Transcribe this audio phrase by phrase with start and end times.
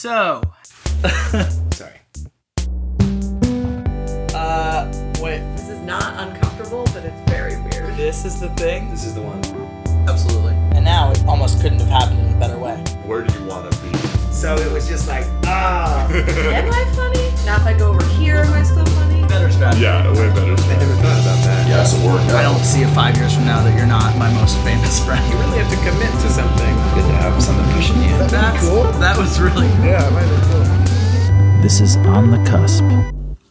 [0.00, 0.40] So,
[1.72, 2.00] Sorry.
[4.32, 7.94] uh, wait, This is not uncomfortable, but it's very weird.
[7.98, 8.88] this is the thing?
[8.88, 9.44] This is the one.
[10.08, 10.54] Absolutely.
[10.74, 12.76] And now it almost couldn't have happened in a better way.
[13.04, 13.94] Where do you want to be?
[14.32, 16.08] So it was just like, ah.
[16.10, 17.28] Am I funny?
[17.44, 19.09] Now if I go over here, am I still funny?
[19.30, 19.82] Better strategy.
[19.82, 20.58] Yeah, way better.
[20.58, 21.68] I never thought about that.
[21.68, 24.28] Yes, it worked I don't see it five years from now that you're not my
[24.34, 25.22] most famous friend.
[25.32, 26.74] You really have to commit to something.
[26.98, 28.10] Good to have something pushing you.
[28.26, 31.62] That's, That was really Yeah, it might have been cool.
[31.62, 32.82] This is On the Cusp.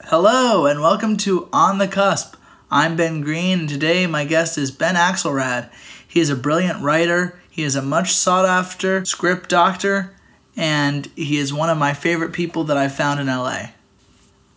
[0.03, 2.35] Hello and welcome to On the Cusp.
[2.69, 5.69] I'm Ben Green and today my guest is Ben Axelrad.
[6.05, 10.13] He is a brilliant writer, he is a much sought after script doctor,
[10.57, 13.67] and he is one of my favorite people that I've found in LA.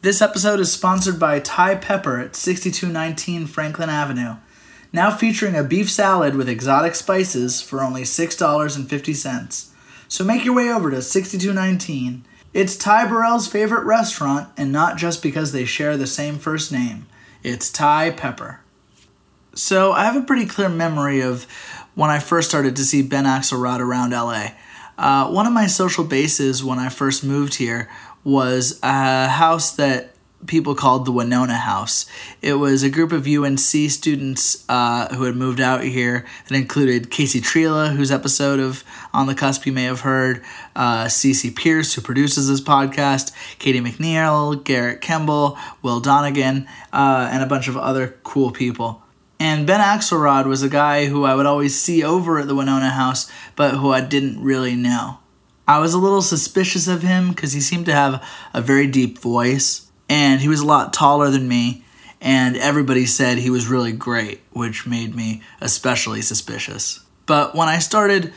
[0.02, 4.34] This episode is sponsored by Thai Pepper at 6219 Franklin Avenue.
[4.92, 9.70] Now featuring a beef salad with exotic spices for only $6.50.
[10.08, 12.24] So make your way over to 6219.
[12.52, 17.06] It's Ty Burrell's favorite restaurant, and not just because they share the same first name.
[17.44, 18.58] It's Thai Pepper.
[19.54, 21.44] So I have a pretty clear memory of
[21.94, 24.48] when I first started to see Ben Axelrod around LA.
[24.98, 27.88] Uh, one of my social bases when I first moved here
[28.24, 30.12] was a house that
[30.46, 32.06] people called the Winona House.
[32.40, 37.10] It was a group of UNC students uh, who had moved out here that included
[37.10, 40.42] Casey Trela, whose episode of On the Cusp you may have heard,
[40.74, 41.08] uh,
[41.54, 47.68] Pierce, who produces this podcast, Katie McNeil, Garrett Kemble, Will Donegan, uh, and a bunch
[47.68, 49.02] of other cool people.
[49.38, 52.90] And Ben Axelrod was a guy who I would always see over at the Winona
[52.90, 55.18] House, but who I didn't really know.
[55.72, 59.18] I was a little suspicious of him because he seemed to have a very deep
[59.18, 61.82] voice, and he was a lot taller than me,
[62.20, 67.00] and everybody said he was really great, which made me especially suspicious.
[67.24, 68.34] But when I started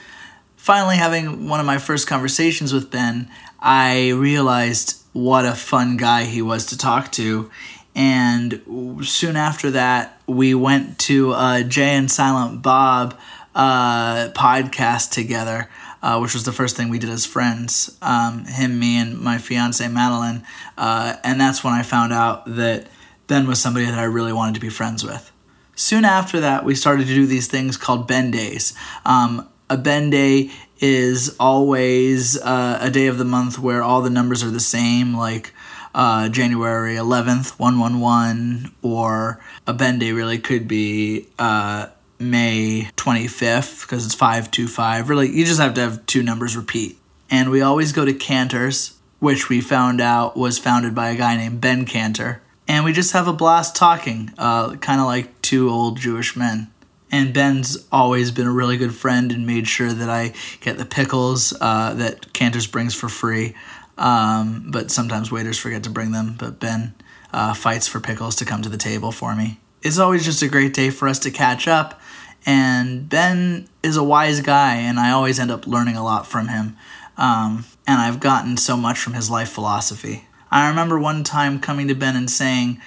[0.56, 6.24] finally having one of my first conversations with Ben, I realized what a fun guy
[6.24, 7.52] he was to talk to.
[7.96, 8.62] And
[9.04, 13.20] soon after that, we went to uh, Jay and Silent Bob
[13.54, 15.70] uh, podcast together,
[16.06, 17.98] uh, which was the first thing we did as friends.
[18.00, 20.46] Um, him, me, and my fiance Madeline.
[20.78, 22.86] Uh, and that's when I found out that
[23.26, 25.32] Ben was somebody that I really wanted to be friends with.
[25.74, 28.76] Soon after that, we started to do these things called Ben Days.
[29.04, 34.12] Um, a Ben Day is always uh, a day of the month where all the
[34.12, 35.54] numbers are the same, like
[35.96, 41.88] uh, January 11th, 111, or a Ben Day really could be uh,
[42.20, 45.10] May 25th because it's 525.
[45.10, 46.98] Really, you just have to have two numbers repeat.
[47.30, 51.36] And we always go to Canter's, which we found out was founded by a guy
[51.36, 52.42] named Ben Canter.
[52.68, 56.72] And we just have a blast talking, uh, kind of like two old Jewish men.
[57.12, 60.86] And Ben's always been a really good friend and made sure that I get the
[60.86, 63.56] pickles uh, that Canter's brings for free.
[63.98, 66.36] Um, but sometimes waiters forget to bring them.
[66.38, 66.94] But Ben
[67.32, 69.60] uh, fights for pickles to come to the table for me.
[69.86, 72.02] It's always just a great day for us to catch up.
[72.44, 76.48] And Ben is a wise guy, and I always end up learning a lot from
[76.48, 76.76] him.
[77.18, 80.28] Um, and I've gotten so much from his life philosophy.
[80.50, 82.82] I remember one time coming to Ben and saying,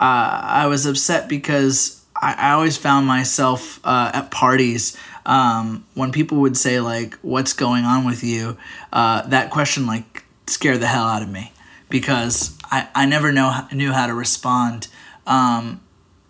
[0.00, 6.12] uh, I was upset because I, I always found myself uh, at parties um, when
[6.12, 8.56] people would say, like, what's going on with you?
[8.90, 11.52] Uh, that question, like, scared the hell out of me
[11.90, 14.88] because I, I never know knew how to respond.
[15.26, 15.82] Um,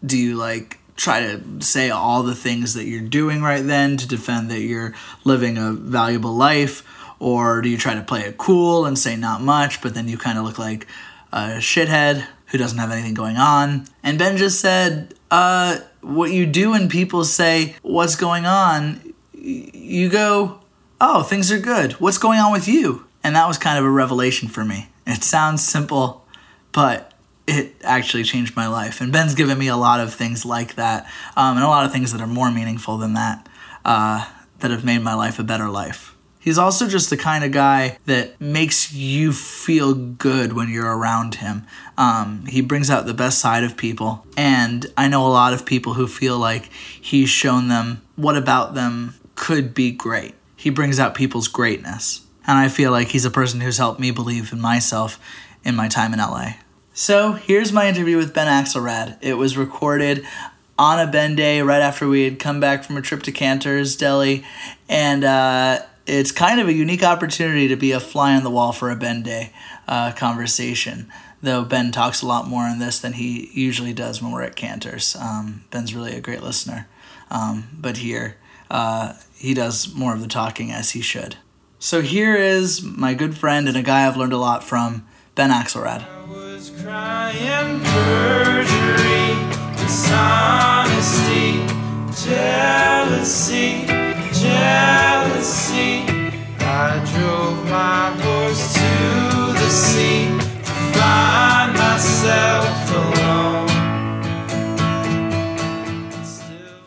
[0.04, 4.08] do you like try to say all the things that you're doing right then to
[4.08, 4.94] defend that you're
[5.24, 6.82] living a valuable life,
[7.20, 10.18] or do you try to play it cool and say not much, but then you
[10.18, 10.86] kind of look like
[11.32, 13.86] a shithead who doesn't have anything going on?
[14.02, 20.08] And Ben just said, uh, what you do when people say what's going on, you
[20.08, 20.60] go,
[21.00, 21.92] oh, things are good.
[21.92, 23.04] What's going on with you?
[23.22, 24.88] And that was kind of a revelation for me.
[25.06, 26.26] It sounds simple,
[26.72, 27.12] but
[27.48, 29.00] it actually changed my life.
[29.00, 31.92] And Ben's given me a lot of things like that, um, and a lot of
[31.92, 33.48] things that are more meaningful than that,
[33.84, 36.14] uh, that have made my life a better life.
[36.40, 41.36] He's also just the kind of guy that makes you feel good when you're around
[41.36, 41.66] him.
[41.96, 44.24] Um, he brings out the best side of people.
[44.36, 48.74] And I know a lot of people who feel like he's shown them what about
[48.74, 50.34] them could be great.
[50.56, 52.22] He brings out people's greatness.
[52.46, 55.18] And I feel like he's a person who's helped me believe in myself
[55.64, 56.52] in my time in LA.
[56.98, 59.18] So here's my interview with Ben Axelrad.
[59.20, 60.26] It was recorded
[60.76, 63.94] on a Ben day right after we had come back from a trip to Canter's
[63.94, 64.44] Deli.
[64.88, 68.72] And uh, it's kind of a unique opportunity to be a fly on the wall
[68.72, 69.52] for a Ben day
[69.86, 71.08] uh, conversation.
[71.40, 74.56] Though Ben talks a lot more in this than he usually does when we're at
[74.56, 75.14] Canter's.
[75.14, 76.88] Um, Ben's really a great listener.
[77.30, 78.38] Um, but here,
[78.72, 81.36] uh, he does more of the talking as he should.
[81.78, 85.06] So here is my good friend and a guy I've learned a lot from,
[85.36, 86.17] Ben Axelrad.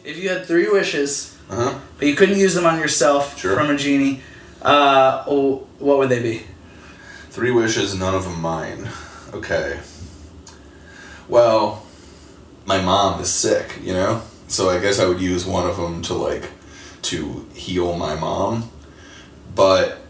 [0.04, 1.76] If you had three wishes, Uh-huh.
[2.00, 3.56] but you couldn't use them on yourself Sure.
[3.56, 4.22] from a genie,
[4.64, 6.42] uh, oh, what would they be?
[7.30, 8.90] Three wishes, none of them mine.
[9.34, 9.80] Okay.
[11.32, 11.84] Well,
[12.66, 14.22] my mom is sick, you know?
[14.50, 16.50] So I guess I would use one of them to, like,
[17.04, 18.70] to heal my mom.
[19.56, 20.02] But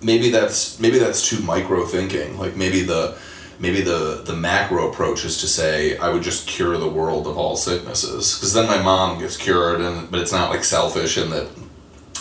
[0.00, 2.38] maybe that's maybe that's too micro thinking.
[2.38, 3.18] Like maybe the
[3.58, 7.36] maybe the the macro approach is to say I would just cure the world of
[7.36, 11.30] all sicknesses because then my mom gets cured and but it's not like selfish in
[11.30, 11.48] that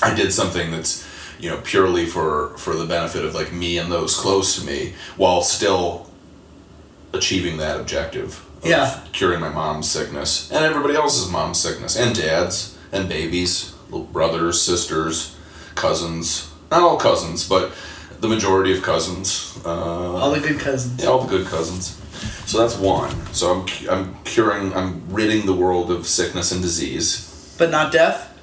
[0.04, 1.08] I did something that's
[1.40, 4.94] you know purely for for the benefit of like me and those close to me
[5.18, 6.09] while still
[7.14, 9.00] achieving that objective of Yeah.
[9.14, 14.62] curing my mom's sickness and everybody else's mom's sickness and dads and babies little brothers
[14.62, 15.36] sisters
[15.76, 17.72] cousins not all cousins but
[18.20, 19.70] the majority of cousins uh,
[20.16, 21.02] All the good cousins.
[21.02, 21.96] yeah, all the good cousins.
[22.46, 23.12] So that's one.
[23.34, 24.74] So I'm I'm curing.
[24.74, 27.56] I'm ridding the world of sickness and disease.
[27.58, 28.38] But not death?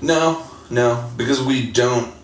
[0.00, 2.14] No, no, because we don't.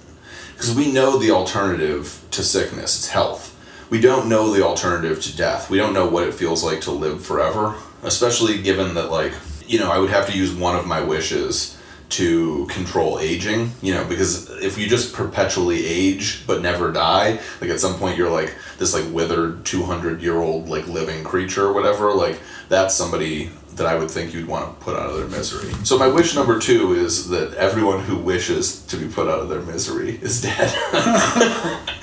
[0.53, 2.97] Because we know the alternative to sickness.
[2.99, 3.52] It's health.
[3.93, 5.69] We don't know the alternative to death.
[5.69, 7.75] We don't know what it feels like to live forever.
[8.03, 9.35] Especially given that, like,
[9.67, 11.77] you know, I would have to use one of my wishes
[12.09, 13.73] to control aging.
[13.83, 18.17] You know, because if you just perpetually age but never die, like at some point
[18.17, 22.15] you're like this like withered two hundred year old like living creature or whatever.
[22.15, 22.41] Like
[22.71, 25.73] that's somebody that I would think you'd want to put out of their misery.
[25.85, 29.49] So my wish number two is that everyone who wishes to be put out of
[29.49, 30.73] their misery is dead.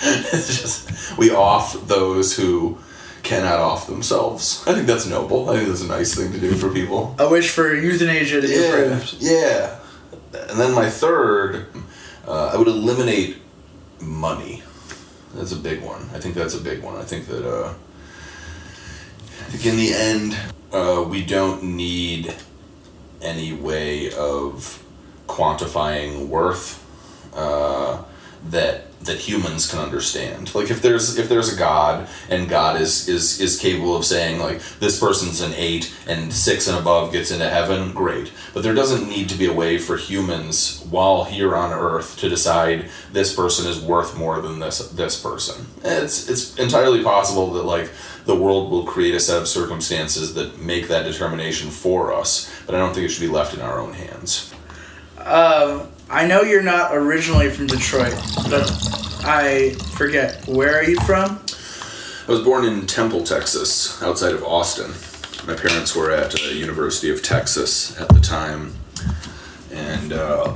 [0.02, 2.78] it's just we off those who
[3.24, 4.64] cannot off themselves.
[4.68, 5.50] I think that's noble.
[5.50, 7.16] I think that's a nice thing to do for people.
[7.20, 9.16] A wish for euthanasia to be Yeah, approved.
[9.20, 9.80] yeah.
[10.50, 11.68] And then my third,
[12.28, 13.38] uh, I would eliminate
[14.00, 14.64] money.
[15.36, 16.10] That's a big one.
[16.14, 16.96] I think that's a big one.
[16.96, 20.38] I think that uh, I think in the end,
[20.72, 22.34] uh, we don't need
[23.22, 24.84] any way of
[25.28, 26.86] quantifying worth
[27.36, 28.04] uh,
[28.50, 30.54] that that humans can understand.
[30.54, 34.40] Like if there's if there's a God and God is is is capable of saying
[34.40, 38.32] like this person's an eight and six and above gets into heaven, great.
[38.54, 42.30] But there doesn't need to be a way for humans while here on Earth to
[42.30, 45.66] decide this person is worth more than this this person.
[45.84, 47.90] It's it's entirely possible that like
[48.26, 52.76] the world will create a set of circumstances that make that determination for us, but
[52.76, 54.54] I don't think it should be left in our own hands.
[55.18, 58.16] Um, I know you're not originally from Detroit,
[58.50, 58.72] but
[59.24, 60.44] I forget.
[60.48, 61.40] Where are you from?
[62.28, 64.90] I was born in Temple, Texas, outside of Austin.
[65.48, 68.74] My parents were at the University of Texas at the time,
[69.72, 70.56] and uh,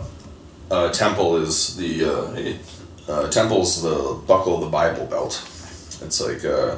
[0.71, 2.57] uh, Temple is the
[3.07, 5.39] uh, uh, Temple's the buckle of the Bible Belt.
[6.01, 6.77] It's like uh,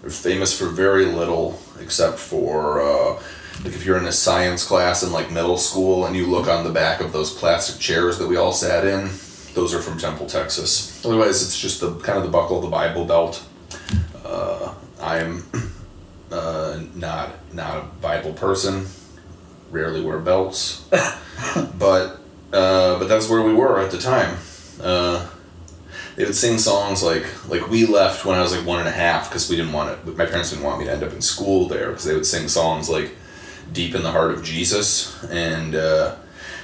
[0.00, 3.20] they're famous for very little, except for uh,
[3.64, 6.64] like if you're in a science class in like middle school and you look on
[6.64, 9.08] the back of those plastic chairs that we all sat in,
[9.54, 11.04] those are from Temple, Texas.
[11.04, 13.42] Otherwise, it's just the kind of the buckle of the Bible Belt.
[14.22, 15.44] Uh, I'm
[16.30, 18.86] uh, not not a Bible person.
[19.70, 20.86] Rarely wear belts,
[21.78, 22.20] but
[22.52, 24.36] uh, but that's where we were at the time.
[24.80, 25.26] Uh,
[26.16, 28.92] they would sing songs like like we left when I was like one and a
[28.92, 30.16] half because we didn't want it.
[30.16, 32.46] My parents didn't want me to end up in school there because they would sing
[32.46, 33.16] songs like
[33.74, 36.16] "Deep in the Heart of Jesus" and uh,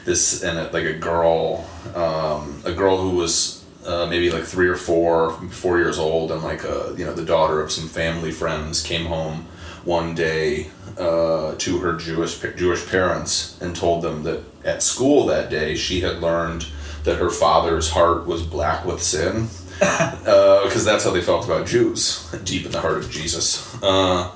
[0.05, 4.69] this and uh, like a girl um, a girl who was uh, maybe like three
[4.69, 8.31] or four four years old and like uh, you know the daughter of some family
[8.31, 9.47] friends came home
[9.85, 15.51] one day uh, to her Jewish Jewish parents and told them that at school that
[15.51, 16.67] day she had learned
[17.05, 19.49] that her father's heart was black with sin
[19.79, 23.83] because that's how they felt about Jews deep in the heart of Jesus.
[23.83, 24.31] Uh,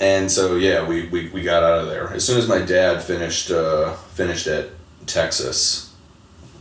[0.00, 3.02] and so yeah, we, we, we got out of there as soon as my dad
[3.02, 4.68] finished uh, finished at
[5.06, 5.94] Texas.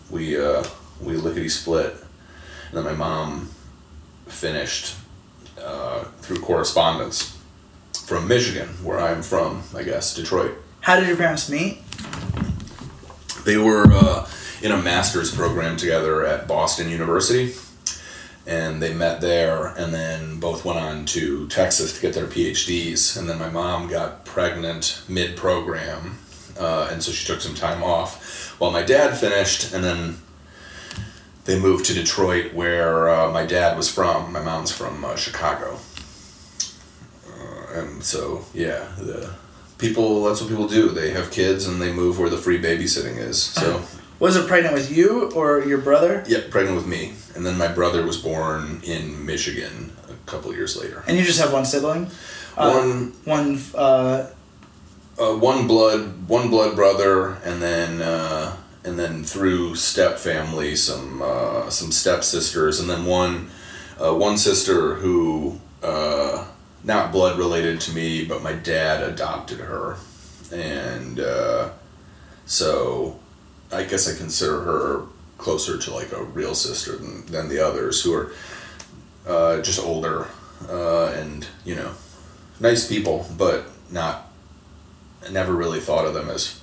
[0.09, 0.63] We uh,
[1.01, 1.95] we lickety split,
[2.69, 3.49] and then my mom
[4.27, 4.95] finished
[5.61, 7.37] uh, through correspondence
[8.05, 10.55] from Michigan, where I'm from, I guess Detroit.
[10.81, 11.79] How did your parents meet?
[13.43, 14.29] They were uh,
[14.61, 17.53] in a master's program together at Boston University,
[18.47, 23.17] and they met there, and then both went on to Texas to get their PhDs.
[23.17, 26.17] And then my mom got pregnant mid program,
[26.57, 30.17] uh, and so she took some time off while my dad finished, and then
[31.43, 34.31] they moved to Detroit, where uh, my dad was from.
[34.31, 35.77] My mom's from uh, Chicago,
[37.27, 39.33] uh, and so yeah, the
[39.77, 40.23] people.
[40.23, 40.89] That's what people do.
[40.89, 43.41] They have kids and they move where the free babysitting is.
[43.43, 43.83] So.
[44.19, 46.23] Was it pregnant with you or your brother?
[46.27, 47.13] Yep, pregnant with me.
[47.35, 51.03] And then my brother was born in Michigan a couple years later.
[51.07, 52.09] And you just have one sibling?
[52.57, 54.27] Uh, one One, uh,
[55.19, 61.21] uh, one blood one blood brother and then uh, and then through step family some
[61.21, 63.49] uh, some stepsisters, and then one
[63.99, 66.45] uh, one sister who uh,
[66.83, 69.97] not blood related to me but my dad adopted her
[70.51, 71.69] and uh,
[72.45, 73.19] so
[73.71, 75.01] I guess I consider her
[75.37, 78.31] closer to like a real sister than, than the others who are
[79.27, 80.27] uh, just older
[80.69, 81.91] uh, and you know
[82.59, 84.31] nice people but not
[85.31, 86.59] never really thought of them as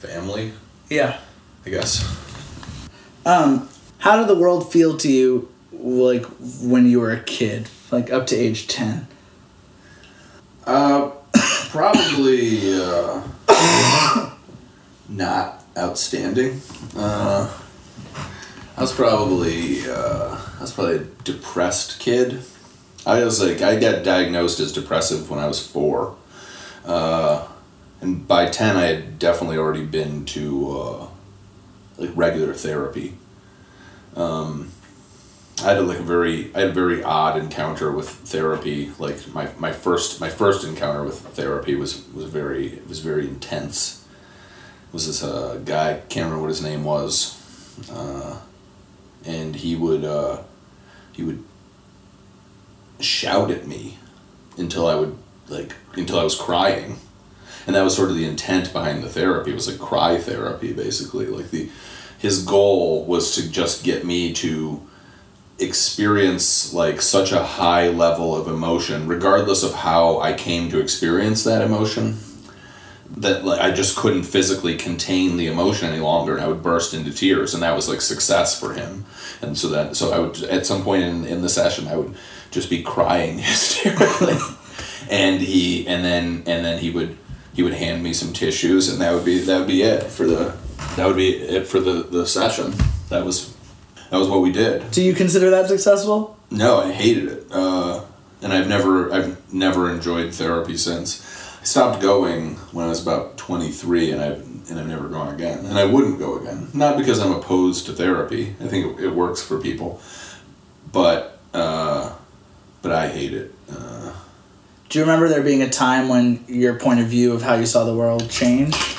[0.00, 0.52] family,
[0.88, 1.18] yeah.
[1.66, 2.02] I guess.
[3.26, 3.68] Um,
[3.98, 6.24] how did the world feel to you, like,
[6.62, 7.68] when you were a kid?
[7.90, 9.06] Like, up to age 10?
[10.66, 11.10] Uh,
[11.68, 13.22] probably uh,
[15.08, 16.60] not outstanding.
[16.96, 17.52] Uh,
[18.76, 22.42] I was probably uh, I was probably a depressed kid.
[23.06, 26.16] I was like I got diagnosed as depressive when I was four,
[26.84, 27.46] uh,
[28.00, 31.06] and by ten I had definitely already been to uh,
[31.98, 33.14] like regular therapy.
[34.16, 34.72] Um,
[35.62, 38.92] I had a, like a very I had a very odd encounter with therapy.
[38.98, 43.99] Like my, my first my first encounter with therapy was was very was very intense.
[44.92, 47.38] Was this uh, guy can't remember what his name was,
[47.92, 48.40] uh,
[49.24, 50.42] and he would uh,
[51.12, 51.44] he would
[52.98, 53.98] shout at me
[54.56, 55.16] until I would
[55.48, 56.98] like until I was crying,
[57.66, 59.52] and that was sort of the intent behind the therapy.
[59.52, 61.26] It was like cry therapy basically.
[61.26, 61.70] Like the
[62.18, 64.86] his goal was to just get me to
[65.58, 71.44] experience like such a high level of emotion regardless of how i came to experience
[71.44, 72.16] that emotion
[73.16, 76.94] that like i just couldn't physically contain the emotion any longer and i would burst
[76.94, 79.04] into tears and that was like success for him.
[79.42, 82.14] And so that so i would at some point in, in the session i would
[82.50, 84.36] just be crying hysterically.
[85.08, 87.16] And he and then and then he would
[87.52, 90.26] he would hand me some tissues and that would be that would be it for
[90.26, 90.56] the
[90.96, 92.74] that would be it for the the session.
[93.08, 93.56] That was
[94.10, 94.90] that was what we did.
[94.90, 96.36] Do you consider that successful?
[96.50, 98.04] no, I hated it, uh,
[98.42, 101.24] and I've never I've never enjoyed therapy since.
[101.60, 105.34] I stopped going when I was about twenty three, and I've and I've never gone
[105.34, 106.68] again, and I wouldn't go again.
[106.72, 108.54] Not because I'm opposed to therapy.
[108.60, 110.00] I think it, it works for people,
[110.92, 112.14] but uh,
[112.82, 113.54] but I hate it.
[113.70, 114.12] Uh,
[114.88, 117.66] Do you remember there being a time when your point of view of how you
[117.66, 118.98] saw the world changed?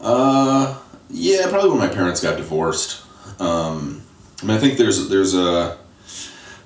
[0.00, 0.78] Uh,
[1.10, 3.02] yeah, probably when my parents got divorced.
[3.40, 4.02] Um,
[4.42, 5.76] I mean, I think there's there's a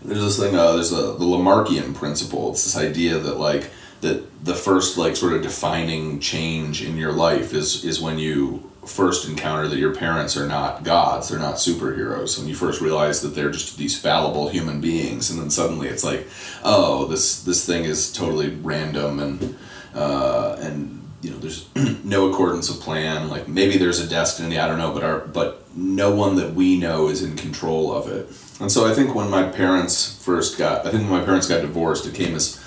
[0.03, 0.55] there's this thing.
[0.55, 2.50] Uh, there's a, the Lamarckian principle.
[2.53, 7.12] It's this idea that like that the first like sort of defining change in your
[7.12, 11.57] life is is when you first encounter that your parents are not gods they're not
[11.57, 12.38] superheroes.
[12.38, 16.04] When you first realize that they're just these fallible human beings and then suddenly it's
[16.04, 16.26] like
[16.64, 19.59] oh this this thing is totally random and
[19.95, 21.69] uh, and you know there's
[22.04, 23.28] no accordance of plan.
[23.28, 26.78] Like maybe there's a destiny i don't know but our but no one that we
[26.78, 28.26] know is in control of it.
[28.61, 31.61] And so i think when my parents first got i think when my parents got
[31.61, 32.60] divorced it came as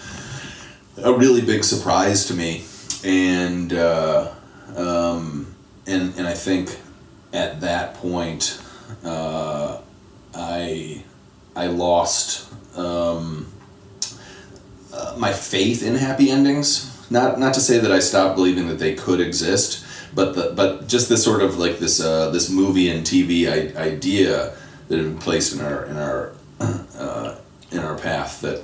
[0.97, 2.63] a really big surprise to me.
[3.03, 4.33] And uh,
[4.75, 5.53] um,
[5.85, 6.77] and and i think
[7.33, 8.61] at that point
[9.03, 9.79] uh,
[10.33, 11.03] i
[11.55, 13.51] i lost um,
[14.93, 16.89] uh, my faith in happy endings.
[17.09, 19.85] Not not to say that I stopped believing that they could exist,
[20.15, 23.79] but the, but just this sort of like this uh, this movie and TV I-
[23.79, 24.55] idea
[24.87, 27.35] that had been placed in our in our uh,
[27.71, 28.63] in our path that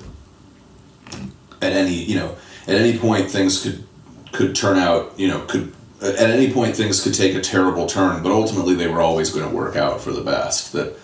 [1.61, 2.35] at any you know
[2.67, 3.83] at any point things could
[4.31, 8.23] could turn out you know could at any point things could take a terrible turn,
[8.23, 10.71] but ultimately they were always going to work out for the best.
[10.73, 10.97] That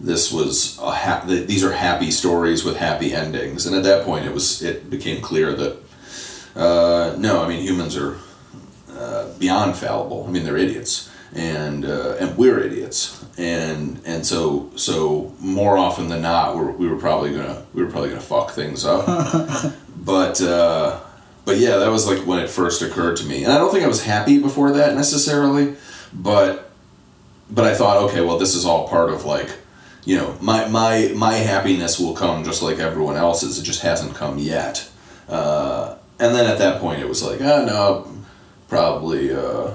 [0.00, 4.26] this was a ha- these are happy stories with happy endings, and at that point
[4.26, 5.76] it was it became clear that
[6.54, 8.18] uh, no, I mean humans are
[8.92, 10.24] uh, beyond fallible.
[10.26, 16.08] I mean they're idiots, and uh, and we're idiots, and and so so more often
[16.08, 19.74] than not, we're, we were probably gonna we were probably gonna fuck things up.
[20.08, 20.98] but uh,
[21.44, 23.84] but yeah, that was like when it first occurred to me, and I don't think
[23.84, 25.76] I was happy before that necessarily,
[26.14, 26.70] but
[27.50, 29.50] but I thought, okay, well, this is all part of like
[30.06, 33.58] you know my my my happiness will come just like everyone else's.
[33.58, 34.88] It just hasn't come yet.
[35.28, 38.10] Uh, and then at that point, it was like, oh no,
[38.68, 39.74] probably uh,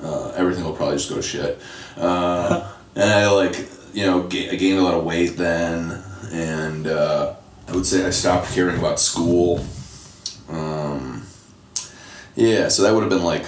[0.00, 1.60] uh, everything will probably just go to shit.
[1.96, 6.86] Uh, and I like, you know, ga- I gained a lot of weight then, and
[6.86, 7.34] uh,
[7.68, 9.64] I would say I stopped caring about school.
[10.48, 11.26] Um,
[12.34, 13.46] yeah, so that would have been like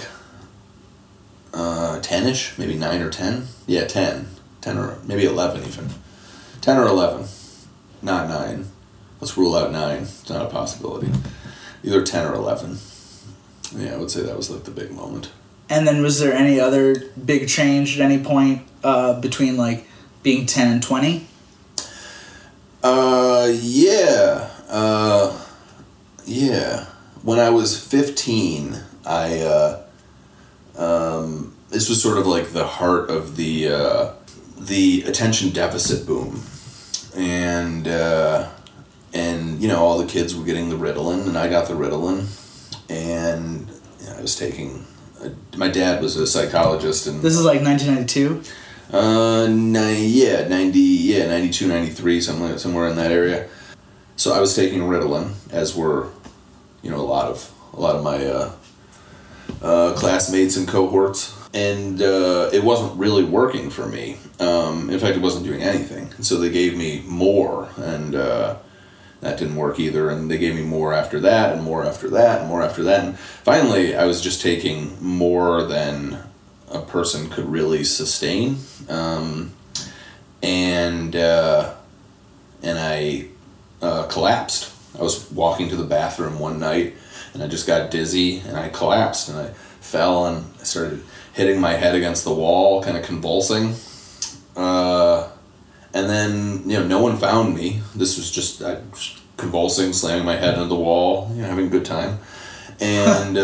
[1.53, 3.47] uh, 10ish, maybe 9 or 10.
[3.67, 4.27] Yeah, 10.
[4.61, 5.89] 10 or maybe 11 even.
[6.61, 7.27] 10 or 11.
[8.01, 8.65] Not 9.
[9.21, 10.01] Let's rule out 9.
[10.01, 11.11] It's not a possibility.
[11.83, 12.77] Either 10 or 11.
[13.75, 15.31] Yeah, I would say that was like the big moment.
[15.69, 19.85] And then was there any other big change at any point uh, between like
[20.23, 21.27] being 10 and 20?
[22.81, 24.49] Uh, yeah.
[24.67, 25.45] Uh,
[26.25, 26.85] yeah.
[27.21, 29.83] When I was 15, I, uh,
[30.77, 34.13] um, this was sort of like the heart of the, uh,
[34.57, 36.41] the attention deficit boom.
[37.15, 38.49] And, uh,
[39.13, 42.27] and, you know, all the kids were getting the Ritalin, and I got the Ritalin.
[42.89, 43.69] And
[43.99, 44.85] you know, I was taking,
[45.23, 48.43] uh, my dad was a psychologist, and This is like 1992.
[48.91, 53.47] Uh, ni- yeah, 90, yeah, 92, 93, somewhere, somewhere in that area.
[54.15, 56.09] So I was taking Ritalin, as were,
[56.81, 58.51] you know, a lot of, a lot of my, uh,
[59.61, 61.35] uh, classmates and cohorts.
[61.53, 64.17] And, uh, it wasn't really working for me.
[64.39, 66.11] Um, in fact, it wasn't doing anything.
[66.21, 68.55] So they gave me more, and, uh,
[69.21, 70.09] that didn't work either.
[70.09, 73.03] And they gave me more after that, and more after that, and more after that.
[73.03, 76.19] And finally, I was just taking more than
[76.71, 78.57] a person could really sustain.
[78.87, 79.53] Um,
[80.41, 81.75] and uh,
[82.61, 83.27] and I
[83.81, 84.73] uh, collapsed.
[84.97, 86.95] I was walking to the bathroom one night,
[87.33, 89.47] and I just got dizzy, and I collapsed, and I
[89.81, 93.75] fell, and I started hitting my head against the wall, kind of convulsing.
[94.55, 95.29] Uh,
[95.93, 97.81] and then you know, no one found me.
[97.95, 101.67] This was just I was convulsing, slamming my head into the wall, you know, having
[101.67, 102.19] a good time,
[102.79, 103.37] and.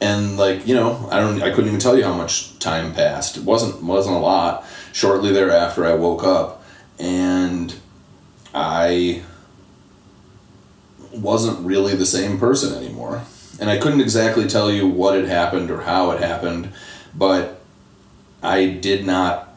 [0.00, 3.36] And like you know i don't i couldn't even tell you how much time passed.
[3.36, 4.64] It wasn't wasn't a lot.
[4.92, 6.62] Shortly thereafter i woke up
[6.98, 7.74] and
[8.54, 9.22] i
[11.12, 13.22] wasn't really the same person anymore.
[13.60, 16.72] And i couldn't exactly tell you what had happened or how it happened
[17.14, 17.60] but
[18.42, 19.48] i did not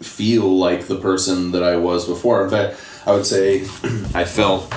[0.00, 2.44] feel like the person that i was before.
[2.44, 3.62] In fact i would say
[4.14, 4.72] i felt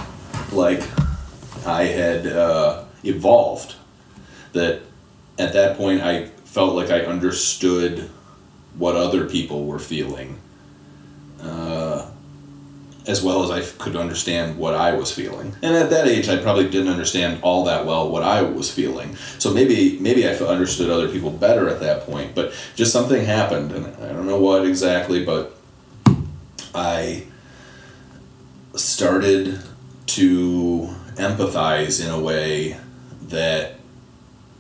[0.52, 0.82] like
[1.68, 3.76] i had uh, evolved
[4.54, 4.82] that
[5.38, 8.10] at that point I felt like I understood
[8.78, 10.40] what other people were feeling,
[11.42, 12.10] uh,
[13.08, 15.54] as well as I could understand what I was feeling.
[15.62, 19.16] And at that age, I probably didn't understand all that well what I was feeling.
[19.40, 22.36] So maybe maybe I understood other people better at that point.
[22.36, 25.56] But just something happened, and I don't know what exactly, but
[26.76, 27.24] I
[28.76, 29.60] started
[30.08, 32.78] to empathize in a way
[33.24, 33.76] that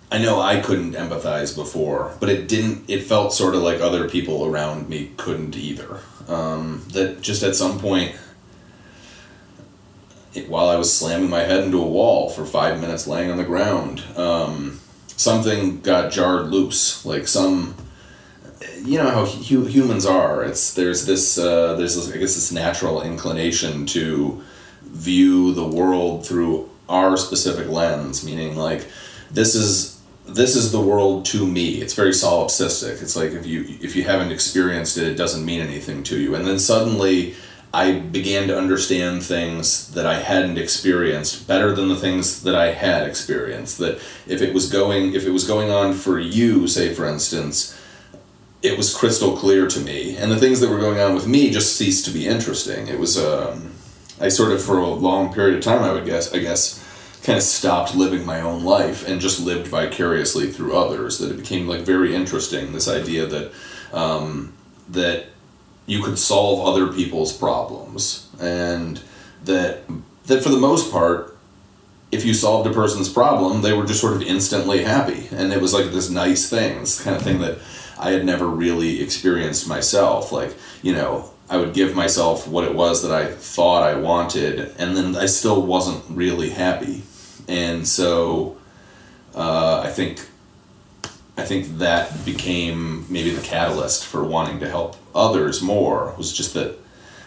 [0.09, 2.89] I know I couldn't empathize before, but it didn't.
[2.89, 5.99] It felt sort of like other people around me couldn't either.
[6.29, 8.15] Um, that just at some point,
[10.33, 13.37] it, while I was slamming my head into a wall for five minutes, laying on
[13.37, 17.05] the ground, um, something got jarred loose.
[17.05, 17.75] Like some,
[18.81, 20.41] you know how hu- humans are.
[20.41, 24.41] It's there's this uh, there's this, I guess this natural inclination to
[24.83, 28.87] view the world through our specific lens, meaning like
[29.29, 29.96] this is
[30.27, 31.81] this is the world to me.
[31.81, 33.01] It's very solipsistic.
[33.01, 36.35] It's like if you if you haven't experienced it, it doesn't mean anything to you.
[36.35, 37.35] And then suddenly
[37.73, 42.71] I began to understand things that I hadn't experienced better than the things that I
[42.71, 43.77] had experienced.
[43.77, 43.95] That
[44.27, 47.79] if it was going if it was going on for you, say for instance,
[48.61, 51.51] it was crystal clear to me, and the things that were going on with me
[51.51, 52.87] just ceased to be interesting.
[52.87, 53.73] It was um,
[54.19, 56.83] I sort of for a long period of time I would guess I guess
[57.27, 61.19] kind of stopped living my own life and just lived vicariously through others.
[61.19, 62.71] That it became like very interesting.
[62.71, 63.51] This idea that
[63.91, 64.53] um,
[64.87, 65.25] that
[65.87, 69.01] you could solve other people's problems and
[69.43, 69.81] that
[70.25, 71.37] that for the most part
[72.11, 75.61] if you solved a person's problem they were just sort of instantly happy and it
[75.61, 77.57] was like this nice thing this kind of thing that
[77.97, 82.75] i had never really experienced myself like you know i would give myself what it
[82.75, 87.01] was that i thought i wanted and then i still wasn't really happy
[87.47, 88.57] and so
[89.35, 90.19] uh, i think
[91.37, 96.55] I think that became maybe the catalyst for wanting to help others more was just
[96.55, 96.79] that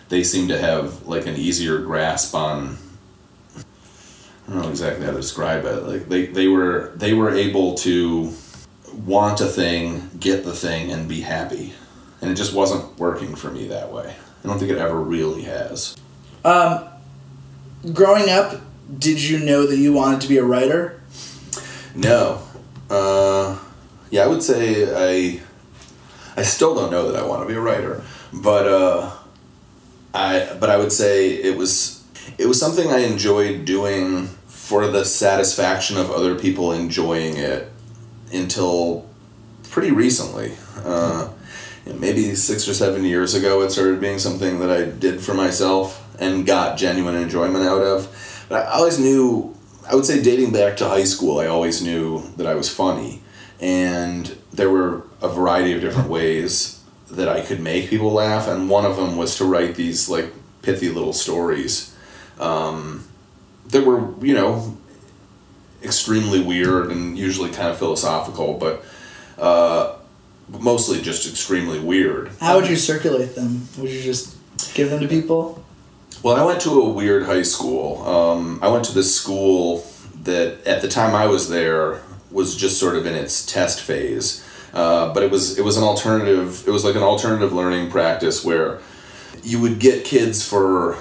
[0.09, 2.76] they seem to have like an easier grasp on
[3.56, 5.85] I don't know exactly how to describe it.
[5.85, 8.33] Like they, they were they were able to
[9.06, 11.72] want a thing, get the thing, and be happy.
[12.20, 14.12] And it just wasn't working for me that way.
[14.42, 15.96] I don't think it ever really has.
[16.44, 16.85] Um,
[17.92, 18.61] growing up,
[18.98, 21.00] did you know that you wanted to be a writer?
[21.94, 22.42] No.
[22.88, 23.59] Uh,
[24.11, 25.40] yeah, I would say I.
[26.37, 29.11] I still don't know that I want to be a writer, but uh,
[30.14, 32.05] I but I would say it was
[32.38, 37.70] it was something I enjoyed doing for the satisfaction of other people enjoying it
[38.33, 39.09] until
[39.70, 40.55] pretty recently.
[40.85, 41.31] Uh,
[41.87, 46.07] maybe six or seven years ago, it started being something that I did for myself
[46.20, 48.29] and got genuine enjoyment out of.
[48.50, 49.56] I always knew,
[49.88, 53.22] I would say, dating back to high school, I always knew that I was funny.
[53.60, 58.70] And there were a variety of different ways that I could make people laugh, and
[58.70, 60.32] one of them was to write these like
[60.62, 61.94] pithy little stories
[62.38, 63.06] um,
[63.68, 64.76] that were, you know,
[65.82, 68.84] extremely weird and usually kind of philosophical, but
[69.38, 69.96] uh,
[70.48, 72.30] mostly just extremely weird.
[72.40, 73.66] How would you circulate them?
[73.78, 74.36] Would you just
[74.74, 75.64] give them to people?
[76.22, 78.06] Well, I went to a weird high school.
[78.06, 79.87] Um, I went to this school
[80.24, 84.46] that at the time I was there was just sort of in its test phase.
[84.74, 86.62] Uh, but it was it was an alternative.
[86.68, 88.80] It was like an alternative learning practice where
[89.42, 90.98] you would get kids for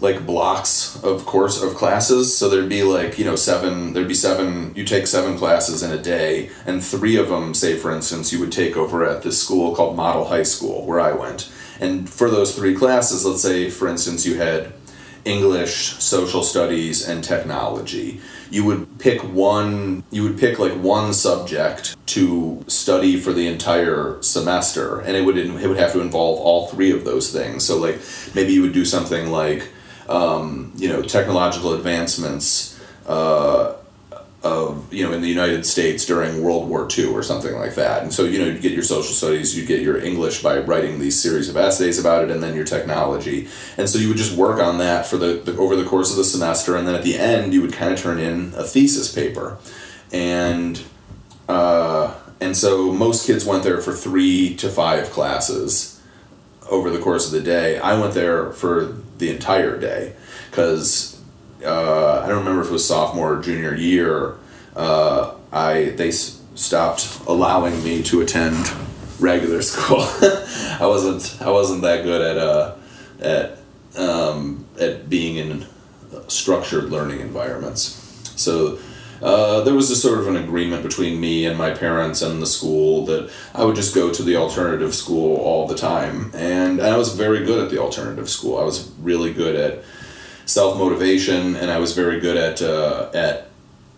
[0.00, 4.12] like blocks of course of classes so there'd be like you know seven there'd be
[4.12, 8.30] seven you take seven classes in a day and three of them say for instance
[8.30, 12.08] you would take over at this school called model high school where i went and
[12.08, 14.72] for those three classes let's say for instance you had
[15.24, 21.96] english social studies and technology you would pick one you would pick like one subject
[22.06, 26.68] to study for the entire semester and it would it would have to involve all
[26.68, 27.64] three of those things.
[27.64, 28.00] So like
[28.34, 29.68] maybe you would do something like
[30.08, 33.74] um, you know technological advancements uh,
[34.46, 38.02] of you know in the United States during World War II or something like that.
[38.02, 40.98] And so you know you get your social studies, you get your English by writing
[40.98, 43.48] these series of essays about it, and then your technology.
[43.76, 46.16] And so you would just work on that for the, the over the course of
[46.16, 49.12] the semester, and then at the end you would kind of turn in a thesis
[49.12, 49.58] paper,
[50.12, 50.82] and.
[51.48, 56.02] Uh, and so most kids went there for three to five classes
[56.68, 57.78] over the course of the day.
[57.78, 60.14] I went there for the entire day
[60.50, 61.15] because
[61.64, 64.36] uh, I don't remember if it was sophomore or junior year.
[64.74, 68.70] Uh, I they s- stopped allowing me to attend
[69.18, 70.00] regular school.
[70.00, 72.74] I wasn't I wasn't that good at uh,
[73.20, 73.58] at
[73.96, 75.66] um, at being in
[76.28, 78.02] structured learning environments.
[78.36, 78.78] So
[79.22, 82.46] uh, there was a sort of an agreement between me and my parents and the
[82.46, 86.30] school that I would just go to the alternative school all the time.
[86.34, 88.58] And, and I was very good at the alternative school.
[88.58, 89.82] I was really good at
[90.46, 93.48] self motivation, and I was very good at uh, at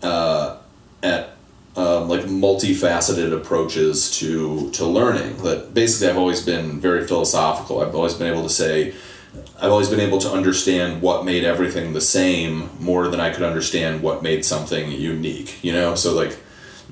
[0.03, 0.57] uh,
[1.01, 1.29] at
[1.77, 5.37] um, like multifaceted approaches to to learning.
[5.43, 7.81] That basically, I've always been very philosophical.
[7.81, 8.93] I've always been able to say.
[9.61, 13.43] I've always been able to understand what made everything the same more than I could
[13.43, 15.93] understand what made something unique, you know?
[15.93, 16.39] So, like,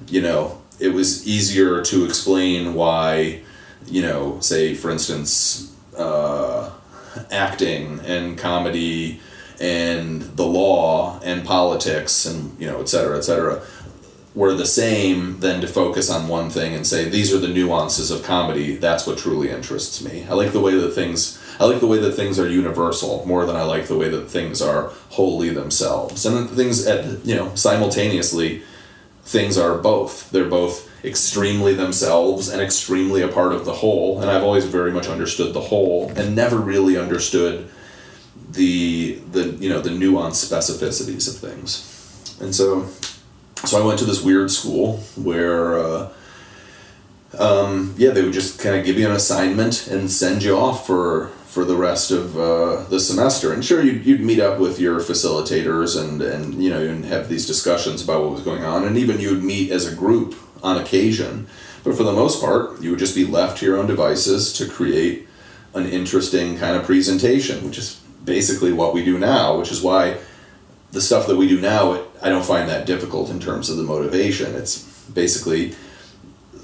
[0.07, 3.41] you know, it was easier to explain why,
[3.87, 6.69] you know, say, for instance, uh,
[7.31, 9.19] acting and comedy
[9.59, 13.61] and the law and politics and, you know, et cetera, et cetera,
[14.35, 18.11] were the same than to focus on one thing and say, these are the nuances
[18.11, 18.75] of comedy.
[18.75, 20.25] That's what truly interests me.
[20.29, 23.45] I like the way that things I like the way that things are universal more
[23.47, 26.23] than I like the way that things are wholly themselves.
[26.23, 28.61] And things at you know simultaneously,
[29.23, 30.29] things are both.
[30.29, 34.21] They're both extremely themselves and extremely a part of the whole.
[34.21, 37.69] And I've always very much understood the whole and never really understood
[38.57, 41.93] the the you know the nuanced specificities of things.
[42.41, 42.87] And so,
[43.65, 45.79] so I went to this weird school where.
[45.79, 46.09] Uh,
[47.37, 50.87] um, yeah, they would just kind of give you an assignment and send you off
[50.87, 53.51] for for the rest of uh, the semester.
[53.51, 57.29] And sure, you'd, you'd meet up with your facilitators and, and you know and have
[57.29, 60.77] these discussions about what was going on, and even you'd meet as a group on
[60.77, 61.47] occasion.
[61.83, 64.67] But for the most part, you would just be left to your own devices to
[64.67, 65.27] create
[65.73, 69.57] an interesting kind of presentation, which is basically what we do now.
[69.57, 70.17] Which is why
[70.91, 73.83] the stuff that we do now, I don't find that difficult in terms of the
[73.83, 74.53] motivation.
[74.53, 75.73] It's basically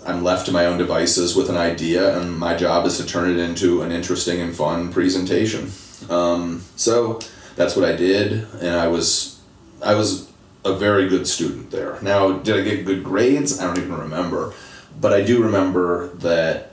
[0.06, 3.30] I'm left to my own devices with an idea, and my job is to turn
[3.32, 5.71] it into an interesting and fun presentation.
[6.10, 7.19] Um, so
[7.56, 9.41] that's what I did, and I was
[9.82, 10.30] I was
[10.65, 11.97] a very good student there.
[12.02, 13.60] Now, did I get good grades?
[13.60, 14.54] I don't even remember,
[14.99, 16.71] but I do remember that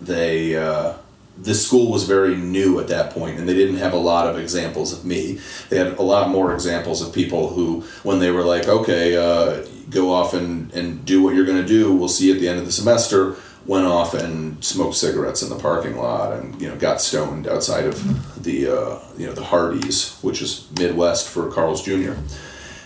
[0.00, 0.56] they.
[0.56, 0.94] Uh,
[1.40, 4.38] this school was very new at that point and they didn't have a lot of
[4.38, 8.42] examples of me they had a lot more examples of people who when they were
[8.42, 12.28] like okay uh, go off and, and do what you're going to do we'll see
[12.28, 15.96] you at the end of the semester went off and smoked cigarettes in the parking
[15.96, 20.42] lot and you know got stoned outside of the uh, you know the Hardee's which
[20.42, 22.14] is Midwest for Carl's Jr.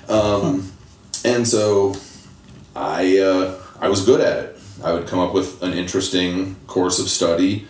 [0.09, 0.73] Um,
[1.25, 1.95] and so
[2.75, 6.99] I uh, I was good at it I would come up with an interesting course
[6.99, 7.69] of study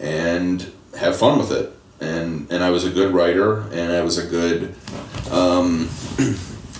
[0.00, 1.72] and have fun with it.
[2.00, 4.74] and and I was a good writer, and I was a good.
[5.30, 5.88] Um,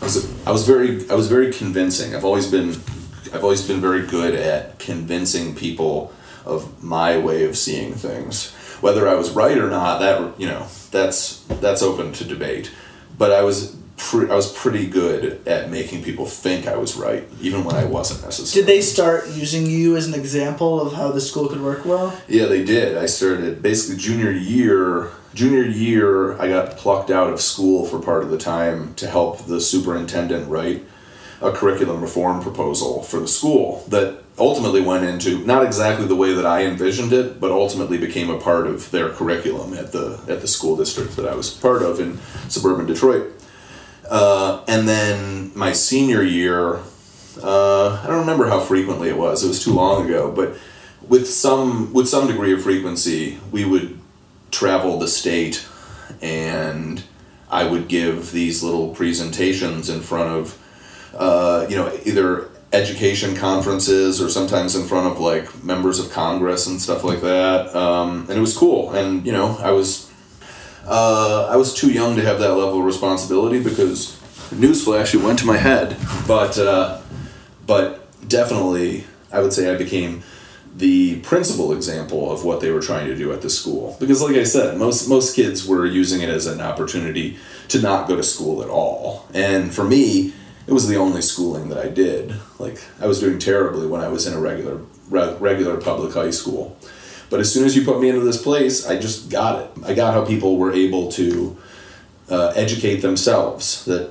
[0.00, 2.14] I was I was very I was very convincing.
[2.14, 2.70] I've always been
[3.32, 6.12] I've always been very good at convincing people
[6.44, 8.50] of my way of seeing things.
[8.80, 12.70] Whether I was right or not, that you know, that's that's open to debate.
[13.18, 17.24] But I was pre- I was pretty good at making people think I was right,
[17.40, 18.66] even when I wasn't necessarily.
[18.66, 22.18] Did they start using you as an example of how the school could work well?
[22.26, 22.96] Yeah, they did.
[22.96, 25.10] I started basically junior year.
[25.32, 29.46] Junior year, I got plucked out of school for part of the time to help
[29.46, 30.84] the superintendent write
[31.40, 36.34] a curriculum reform proposal for the school that ultimately went into not exactly the way
[36.34, 40.40] that I envisioned it, but ultimately became a part of their curriculum at the at
[40.40, 43.39] the school district that I was part of in suburban Detroit.
[44.10, 46.80] Uh, and then my senior year,
[47.42, 49.44] uh, I don't remember how frequently it was.
[49.44, 50.56] It was too long ago, but
[51.08, 53.98] with some with some degree of frequency, we would
[54.50, 55.64] travel the state,
[56.20, 57.02] and
[57.48, 60.58] I would give these little presentations in front of,
[61.16, 66.66] uh, you know, either education conferences or sometimes in front of like members of Congress
[66.66, 67.74] and stuff like that.
[67.74, 68.92] Um, and it was cool.
[68.92, 70.09] And you know, I was
[70.90, 74.18] uh, I was too young to have that level of responsibility because,
[74.50, 75.96] newsflash, it went to my head.
[76.26, 77.00] But uh,
[77.66, 80.24] but definitely, I would say I became
[80.76, 83.96] the principal example of what they were trying to do at the school.
[84.00, 88.08] Because, like I said, most most kids were using it as an opportunity to not
[88.08, 89.28] go to school at all.
[89.32, 90.34] And for me,
[90.66, 92.34] it was the only schooling that I did.
[92.58, 96.30] Like I was doing terribly when I was in a regular re- regular public high
[96.30, 96.76] school.
[97.30, 99.70] But as soon as you put me into this place, I just got it.
[99.84, 101.56] I got how people were able to
[102.28, 103.84] uh, educate themselves.
[103.84, 104.10] That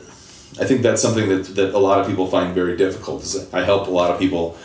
[0.59, 3.23] I think that's something that, that a lot of people find very difficult.
[3.23, 4.57] Is I help a lot of people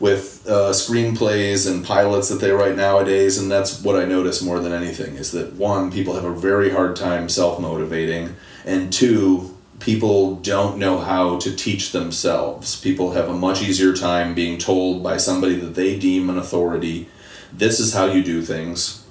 [0.00, 4.58] with uh, screenplays and pilots that they write nowadays, and that's what I notice more
[4.58, 8.34] than anything is that one, people have a very hard time self motivating,
[8.64, 12.80] and two, people don't know how to teach themselves.
[12.80, 17.08] People have a much easier time being told by somebody that they deem an authority
[17.52, 19.04] this is how you do things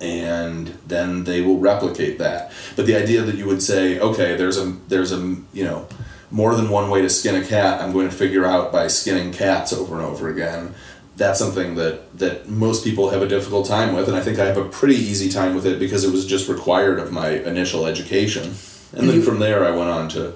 [0.00, 2.50] and then they will replicate that.
[2.74, 5.86] But the idea that you would say okay there's a there's a you know
[6.32, 9.32] more than one way to skin a cat i'm going to figure out by skinning
[9.32, 10.74] cats over and over again
[11.16, 14.46] that's something that that most people have a difficult time with and i think i
[14.46, 17.86] have a pretty easy time with it because it was just required of my initial
[17.86, 18.54] education.
[18.94, 20.34] And then from there i went on to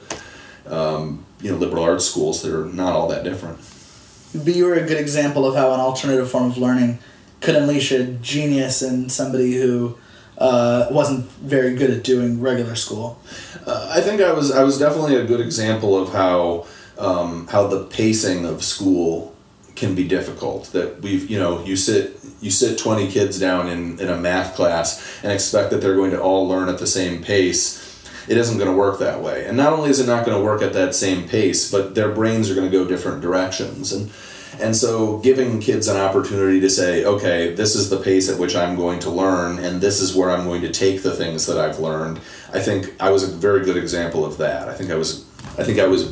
[0.66, 3.58] um, you know liberal arts schools that are not all that different.
[4.34, 6.98] But you were a good example of how an alternative form of learning
[7.40, 9.96] could unleash a genius in somebody who
[10.38, 13.20] uh, wasn't very good at doing regular school.
[13.66, 16.66] Uh, I think I was I was definitely a good example of how
[16.98, 19.34] um, how the pacing of school
[19.74, 20.66] can be difficult.
[20.72, 24.54] That we've you know you sit you sit twenty kids down in, in a math
[24.54, 27.82] class and expect that they're going to all learn at the same pace.
[28.28, 29.46] It isn't going to work that way.
[29.46, 32.10] And not only is it not going to work at that same pace, but their
[32.10, 33.92] brains are going to go different directions.
[33.92, 34.10] And
[34.60, 38.56] and so giving kids an opportunity to say, okay, this is the pace at which
[38.56, 41.58] I'm going to learn, and this is where I'm going to take the things that
[41.58, 42.18] I've learned.
[42.52, 44.68] I think I was a very good example of that.
[44.68, 45.24] I think I was
[45.58, 46.04] I think I was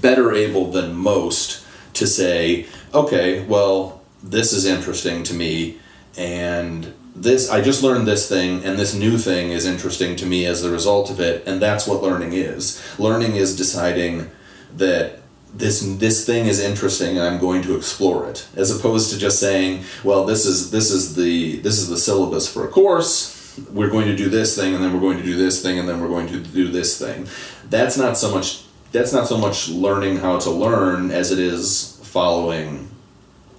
[0.00, 1.64] better able than most
[1.94, 5.78] to say, okay, well, this is interesting to me,
[6.16, 10.46] and this I just learned this thing, and this new thing is interesting to me
[10.46, 12.82] as a result of it, and that's what learning is.
[12.98, 14.30] Learning is deciding
[14.76, 15.20] that
[15.58, 18.46] this this thing is interesting and I'm going to explore it.
[18.56, 22.52] As opposed to just saying well this is this is the this is the syllabus
[22.52, 23.34] for a course.
[23.72, 25.88] We're going to do this thing and then we're going to do this thing and
[25.88, 27.26] then we're going to do this thing.
[27.70, 32.00] That's not so much that's not so much learning how to learn as it is
[32.02, 32.90] following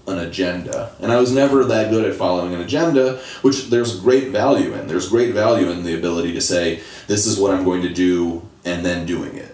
[0.07, 0.95] an agenda.
[1.01, 4.87] And I was never that good at following an agenda which there's great value in.
[4.87, 8.47] There's great value in the ability to say this is what I'm going to do
[8.63, 9.53] and then doing it.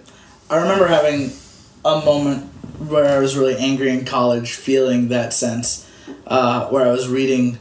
[0.49, 1.31] I remember having
[1.85, 2.45] a moment
[2.89, 5.89] where I was really angry in college, feeling that sense,
[6.27, 7.57] uh, where I was reading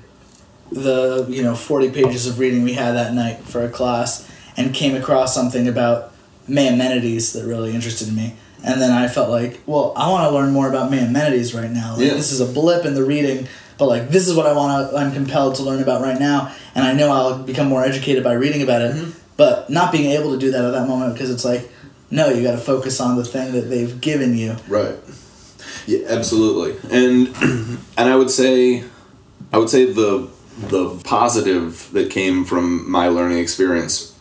[0.70, 4.74] the you know forty pages of reading we had that night for a class, and
[4.74, 6.12] came across something about
[6.48, 8.34] Maimonides that really interested me.
[8.64, 11.96] And then I felt like, well, I want to learn more about Maimonides right now.
[11.96, 12.14] Like, Yeah.
[12.14, 14.96] This is a blip in the reading, but like this is what I want to.
[14.96, 18.34] I'm compelled to learn about right now, and I know I'll become more educated by
[18.34, 19.14] reading about it.
[19.36, 21.68] But not being able to do that at that moment because it's like,
[22.12, 24.56] no, you got to focus on the thing that they've given you.
[24.68, 24.96] Right.
[25.86, 26.76] Yeah, absolutely.
[26.92, 27.28] And
[27.96, 28.84] and I would say
[29.52, 34.16] I would say the the positive that came from my learning experience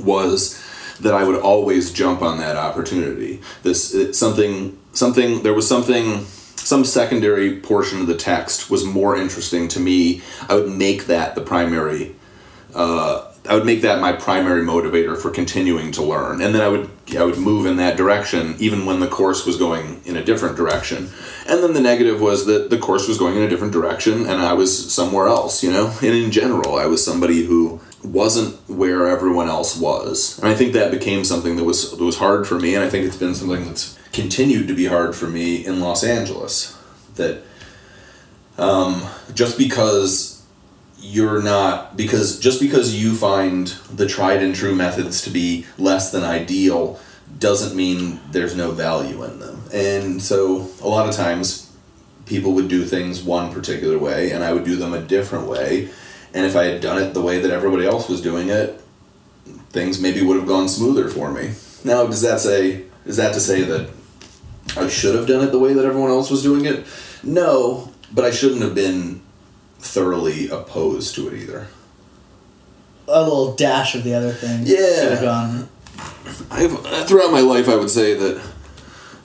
[0.00, 0.64] was
[1.00, 3.42] that I would always jump on that opportunity.
[3.62, 6.24] This it, something something there was something
[6.56, 10.22] some secondary portion of the text was more interesting to me.
[10.48, 12.16] I would make that the primary
[12.74, 16.68] uh, I would make that my primary motivator for continuing to learn, and then I
[16.68, 20.24] would I would move in that direction even when the course was going in a
[20.24, 21.08] different direction.
[21.46, 24.42] And then the negative was that the course was going in a different direction, and
[24.42, 25.62] I was somewhere else.
[25.62, 30.46] You know, and in general, I was somebody who wasn't where everyone else was, and
[30.46, 33.06] I think that became something that was that was hard for me, and I think
[33.06, 36.76] it's been something that's continued to be hard for me in Los Angeles.
[37.14, 37.42] That
[38.58, 40.37] um, just because
[41.08, 46.12] you're not because just because you find the tried and true methods to be less
[46.12, 47.00] than ideal
[47.38, 49.62] doesn't mean there's no value in them.
[49.72, 51.72] And so a lot of times
[52.26, 55.88] people would do things one particular way and I would do them a different way.
[56.34, 58.80] And if I had done it the way that everybody else was doing it,
[59.70, 61.52] things maybe would have gone smoother for me.
[61.84, 63.88] Now, does that say is that to say that
[64.76, 66.86] I should have done it the way that everyone else was doing it?
[67.22, 69.22] No, but I shouldn't have been
[69.78, 71.68] thoroughly opposed to it either.
[73.06, 74.62] A little dash of the other thing.
[74.64, 74.76] Yeah.
[74.76, 75.68] Should have gone.
[76.50, 78.42] I've throughout my life, I would say that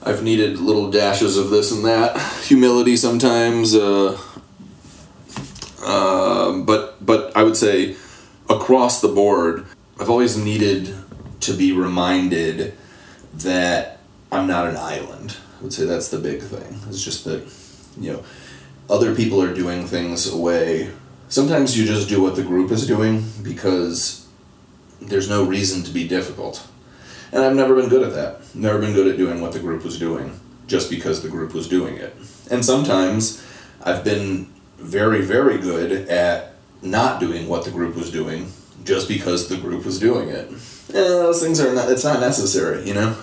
[0.02, 3.74] I've needed little dashes of this and that, humility sometimes.
[3.74, 4.18] Uh,
[5.84, 7.96] um, but but I would say
[8.48, 9.66] across the board,
[10.00, 10.94] I've always needed
[11.40, 12.74] to be reminded
[13.34, 14.00] that
[14.32, 15.36] I'm not an island.
[15.58, 16.80] I would say that's the big thing.
[16.88, 17.42] It's just that
[17.98, 18.24] you know
[18.88, 20.90] other people are doing things away.
[21.28, 24.26] Sometimes you just do what the group is doing because
[25.00, 26.66] there's no reason to be difficult.
[27.32, 28.54] And I've never been good at that.
[28.54, 31.68] Never been good at doing what the group was doing just because the group was
[31.68, 32.14] doing it.
[32.50, 33.44] And sometimes
[33.82, 38.52] I've been very, very good at not doing what the group was doing
[38.84, 40.48] just because the group was doing it.
[40.48, 40.60] And
[40.94, 43.16] those things are not, it's not necessary, you know?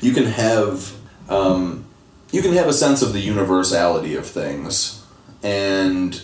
[0.00, 0.94] You can have,
[1.28, 1.84] um,
[2.30, 4.99] you can have a sense of the universality of things
[5.42, 6.22] and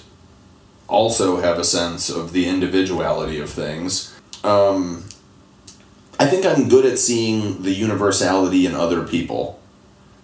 [0.89, 4.19] also have a sense of the individuality of things.
[4.45, 5.05] Um,
[6.19, 9.61] I think I'm good at seeing the universality in other people,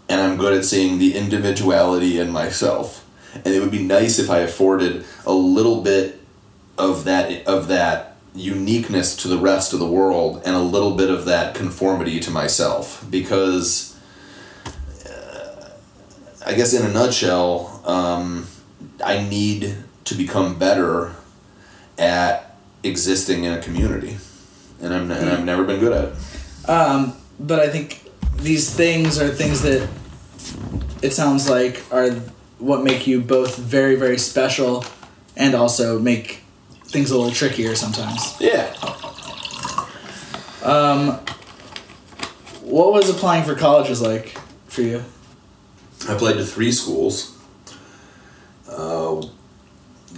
[0.08, 3.06] and I'm good at seeing the individuality in myself.
[3.34, 6.20] And it would be nice if I afforded a little bit
[6.78, 11.10] of that of that uniqueness to the rest of the world and a little bit
[11.10, 13.98] of that conformity to myself because
[15.06, 15.68] uh,
[16.46, 18.46] I guess in a nutshell, um,
[19.04, 21.14] I need to become better
[21.98, 24.16] at existing in a community,
[24.80, 26.68] and I'm and I've never been good at it.
[26.68, 28.02] Um, but I think
[28.36, 29.88] these things are things that
[31.02, 32.10] it sounds like are
[32.58, 34.84] what make you both very, very special
[35.36, 36.44] and also make
[36.84, 38.36] things a little trickier sometimes.
[38.40, 38.72] Yeah.
[40.62, 41.18] Um,
[42.62, 45.02] what was applying for colleges like for you?
[46.08, 47.31] I played to three schools.
[48.72, 49.26] Uh,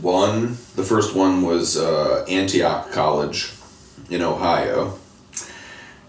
[0.00, 3.52] one, the first one was uh, Antioch College
[4.10, 4.98] in Ohio.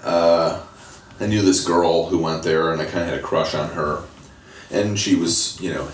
[0.03, 0.63] Uh,
[1.19, 3.69] I knew this girl who went there, and I kind of had a crush on
[3.71, 4.03] her.
[4.71, 5.87] And she was, you know,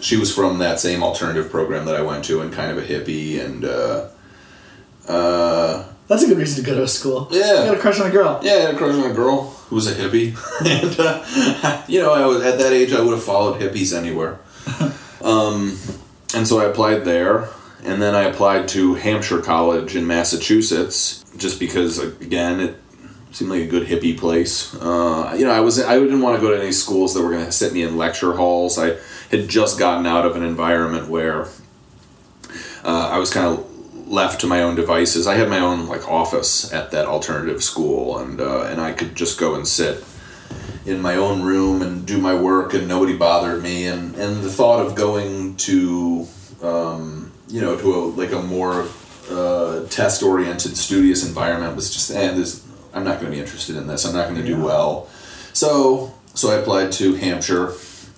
[0.00, 2.86] she was from that same alternative program that I went to, and kind of a
[2.86, 4.08] hippie, and uh,
[5.08, 7.28] uh, That's a good reason to go to a school.
[7.30, 7.60] Yeah.
[7.60, 8.40] You got a crush on a girl.
[8.42, 12.00] Yeah, I had a crush on a girl who was a hippie, and uh, you
[12.00, 12.92] know, I was at that age.
[12.92, 14.38] I would have followed hippies anywhere.
[15.24, 15.78] Um,
[16.34, 17.48] and so I applied there,
[17.82, 22.76] and then I applied to Hampshire College in Massachusetts, just because again it
[23.32, 24.74] seemed like a good hippie place.
[24.74, 27.30] Uh, you know, I was I didn't want to go to any schools that were
[27.30, 28.78] going to sit me in lecture halls.
[28.78, 28.96] I
[29.30, 31.46] had just gotten out of an environment where
[32.84, 35.26] uh, I was kind of left to my own devices.
[35.26, 39.14] I had my own like office at that alternative school, and uh, and I could
[39.14, 40.04] just go and sit
[40.86, 43.86] in my own room and do my work, and nobody bothered me.
[43.86, 46.26] And and the thought of going to
[46.62, 48.86] um, you know to a like a more
[49.30, 53.76] uh, test oriented, studious environment was just and this I'm not going to be interested
[53.76, 54.04] in this.
[54.04, 55.08] I'm not going to do well.
[55.52, 57.72] So so I applied to Hampshire,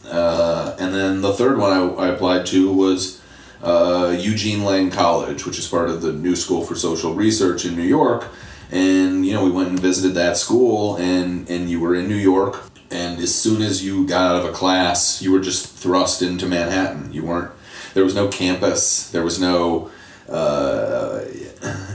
[0.08, 3.20] uh, and then the third one I, I applied to was
[3.62, 7.76] uh, Eugene Lang College, which is part of the New School for Social Research in
[7.76, 8.28] New York.
[8.70, 12.16] And you know, we went and visited that school, and and you were in New
[12.16, 12.64] York.
[12.90, 16.46] And as soon as you got out of a class, you were just thrust into
[16.46, 17.12] Manhattan.
[17.12, 17.50] You weren't.
[17.94, 19.10] There was no campus.
[19.10, 19.90] There was no.
[20.28, 21.24] Uh,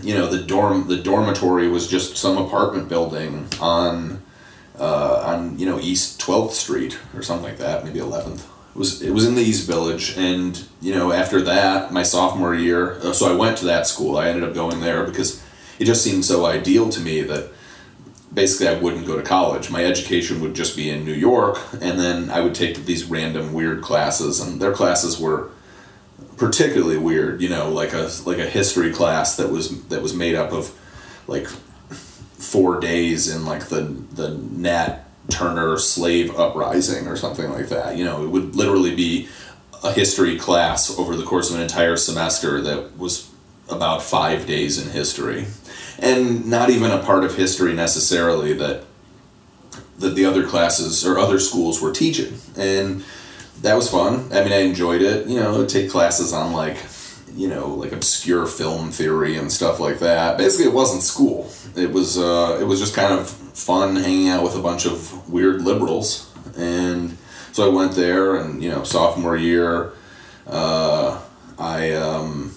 [0.01, 0.87] you know, the dorm.
[0.87, 4.23] The dormitory was just some apartment building on.
[4.79, 9.01] Uh, on you know East Twelfth Street or something like that, maybe Eleventh it was
[9.01, 13.11] it was in the East Village, and you know after that, my sophomore year, uh,
[13.11, 14.17] so I went to that school.
[14.17, 15.43] I ended up going there because
[15.81, 17.49] it just seemed so ideal to me that
[18.31, 19.71] basically I wouldn't go to college.
[19.71, 23.51] My education would just be in New York, and then I would take these random
[23.51, 25.49] weird classes, and their classes were
[26.37, 27.41] particularly weird.
[27.41, 30.71] You know, like a like a history class that was that was made up of
[31.25, 37.97] like four days in like the the Nat Turner slave uprising or something like that.
[37.97, 39.29] You know, it would literally be
[39.83, 43.31] a history class over the course of an entire semester that was
[43.71, 45.45] about five days in history,
[46.01, 48.83] and not even a part of history necessarily that
[49.99, 53.05] that the other classes or other schools were teaching, and
[53.61, 54.27] that was fun.
[54.33, 55.27] I mean, I enjoyed it.
[55.27, 56.77] You know, take classes on like
[57.33, 60.37] you know like obscure film theory and stuff like that.
[60.37, 61.51] Basically, it wasn't school.
[61.75, 65.29] It was uh, it was just kind of fun hanging out with a bunch of
[65.29, 67.15] weird liberals, and
[67.51, 69.93] so I went there, and you know, sophomore year,
[70.47, 71.21] uh,
[71.59, 72.55] I um,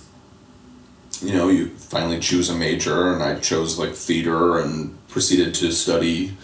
[1.20, 5.70] you know, you finally choose a major, and I chose like theater, and proceeded to
[5.70, 6.36] study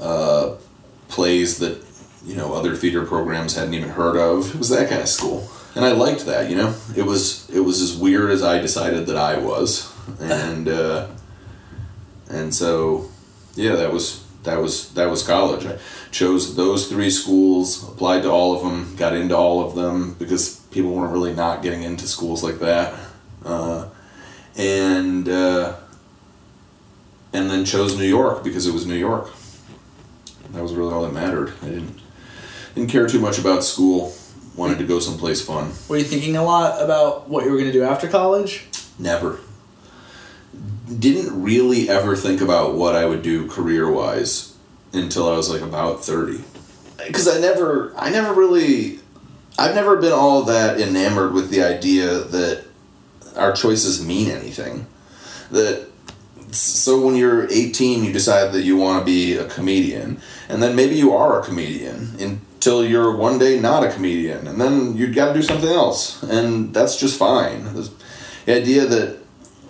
[0.00, 0.56] uh,
[1.08, 1.80] plays that
[2.24, 4.52] you know other theater programs hadn't even heard of.
[4.54, 6.50] It was that kind of school, and I liked that.
[6.50, 10.68] You know, it was it was as weird as I decided that I was, and
[10.68, 11.06] uh,
[12.28, 13.10] and so
[13.54, 15.66] yeah, that was that was that was college.
[15.66, 15.78] I
[16.10, 20.60] chose those three schools, applied to all of them, got into all of them because
[20.72, 22.98] people weren't really not getting into schools like that,
[23.44, 23.88] uh,
[24.60, 25.74] and uh,
[27.32, 29.30] and then chose New York because it was New York.
[30.50, 31.54] That was really all that mattered.
[31.62, 31.98] I didn't
[32.74, 34.14] didn't care too much about school.
[34.56, 35.72] Wanted to go someplace fun.
[35.88, 38.66] Were you thinking a lot about what you were going to do after college?
[38.98, 39.40] Never.
[40.98, 44.56] Didn't really ever think about what I would do career wise
[44.92, 46.42] until I was like about 30.
[47.06, 48.98] Because I never, I never really,
[49.56, 52.64] I've never been all that enamored with the idea that
[53.40, 54.86] our choices mean anything.
[55.50, 55.88] That,
[56.52, 60.76] so when you're 18, you decide that you want to be a comedian, and then
[60.76, 65.14] maybe you are a comedian until you're one day not a comedian, and then you've
[65.14, 67.64] got to do something else, and that's just fine.
[67.74, 67.90] The
[68.48, 69.18] idea that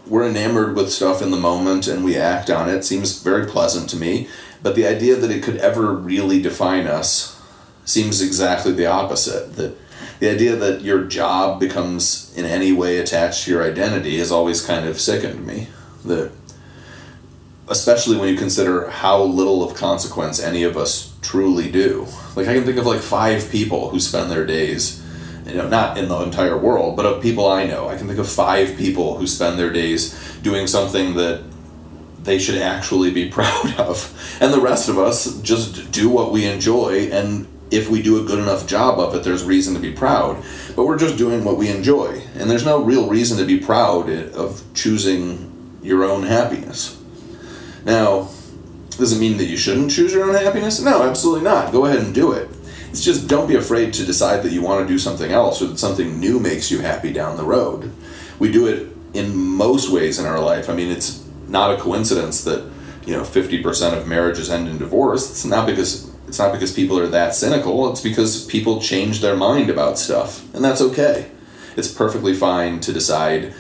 [0.07, 3.89] we're enamored with stuff in the moment and we act on it seems very pleasant
[3.91, 4.29] to me,
[4.63, 7.41] but the idea that it could ever really define us
[7.85, 9.55] seems exactly the opposite.
[9.57, 9.77] That
[10.21, 14.65] the idea that your job becomes in any way attached to your identity has always
[14.65, 15.69] kind of sickened me.
[16.05, 16.31] That
[17.69, 22.07] especially when you consider how little of consequence any of us truly do.
[22.37, 25.01] Like I can think of like five people who spend their days
[25.47, 27.89] you know, not in the entire world, but of people I know.
[27.89, 31.43] I can think of five people who spend their days doing something that
[32.23, 34.39] they should actually be proud of.
[34.41, 38.27] And the rest of us just do what we enjoy, and if we do a
[38.27, 40.43] good enough job of it, there's reason to be proud.
[40.75, 44.11] But we're just doing what we enjoy, and there's no real reason to be proud
[44.11, 47.01] of choosing your own happiness.
[47.85, 48.29] Now,
[48.91, 50.81] does it mean that you shouldn't choose your own happiness?
[50.81, 51.73] No, absolutely not.
[51.73, 52.49] Go ahead and do it.
[52.91, 55.67] It's just don't be afraid to decide that you want to do something else or
[55.69, 57.93] that something new makes you happy down the road.
[58.39, 60.69] We do it in most ways in our life.
[60.69, 62.69] I mean, it's not a coincidence that
[63.07, 65.31] you know 50% of marriages end in divorce.
[65.31, 67.91] It's not because it's not because people are that cynical.
[67.91, 71.29] It's because people change their mind about stuff, and that's okay.
[71.77, 73.53] It's perfectly fine to decide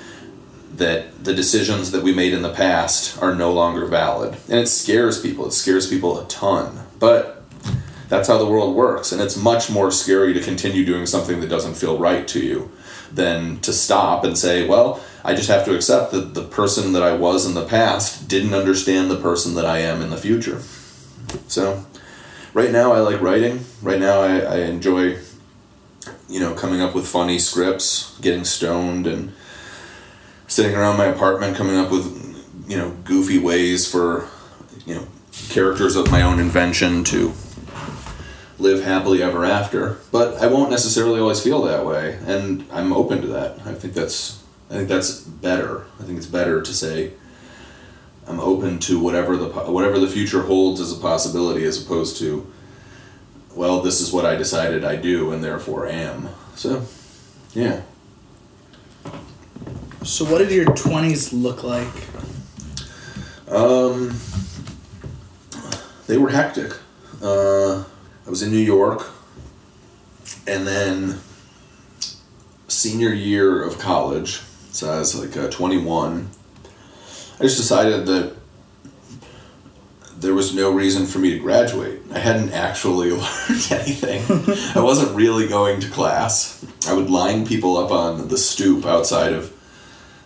[0.76, 4.36] that the decisions that we made in the past are no longer valid.
[4.48, 5.46] And it scares people.
[5.46, 6.78] It scares people a ton.
[7.00, 7.42] But
[8.08, 11.50] that's how the world works, and it's much more scary to continue doing something that
[11.50, 12.70] doesn't feel right to you
[13.12, 17.02] than to stop and say, well, I just have to accept that the person that
[17.02, 20.60] I was in the past didn't understand the person that I am in the future.
[21.48, 21.84] So,
[22.54, 23.64] right now I like writing.
[23.82, 25.18] Right now I, I enjoy,
[26.28, 29.32] you know, coming up with funny scripts, getting stoned, and
[30.46, 32.06] sitting around my apartment coming up with,
[32.68, 34.28] you know, goofy ways for,
[34.86, 35.06] you know,
[35.48, 37.32] characters of my own invention to
[38.58, 39.98] live happily ever after.
[40.12, 43.58] But I won't necessarily always feel that way, and I'm open to that.
[43.64, 45.86] I think that's I think that's better.
[45.98, 47.12] I think it's better to say
[48.30, 52.50] I'm open to whatever the whatever the future holds as a possibility, as opposed to
[53.54, 56.28] well, this is what I decided I do, and therefore am.
[56.54, 56.84] So,
[57.52, 57.82] yeah.
[60.04, 61.86] So, what did your 20s look like?
[63.48, 64.16] Um,
[66.06, 66.72] they were hectic.
[67.20, 67.84] Uh,
[68.26, 69.10] I was in New York,
[70.46, 71.18] and then
[72.68, 76.30] senior year of college, so I was like uh, 21.
[77.40, 78.36] I just decided that
[80.18, 82.02] there was no reason for me to graduate.
[82.12, 84.22] I hadn't actually learned anything.
[84.76, 86.64] I wasn't really going to class.
[86.86, 89.56] I would line people up on the stoop outside of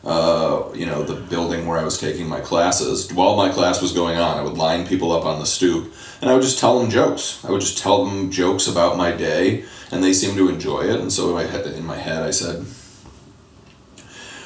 [0.04, 3.10] uh, you know, the building where I was taking my classes.
[3.12, 6.28] While my class was going on, I would line people up on the stoop and
[6.28, 7.42] I would just tell them jokes.
[7.44, 11.00] I would just tell them jokes about my day, and they seemed to enjoy it.
[11.00, 12.64] And so in my head, in my head I said,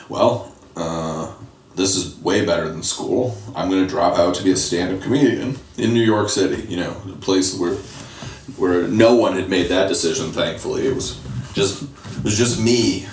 [0.09, 1.33] well, uh,
[1.79, 3.39] this is way better than school.
[3.55, 6.63] I'm going to drop out to be a stand-up comedian in New York City.
[6.69, 7.77] You know, a place where
[8.57, 10.33] where no one had made that decision.
[10.33, 11.21] Thankfully, it was
[11.55, 13.07] just it was just me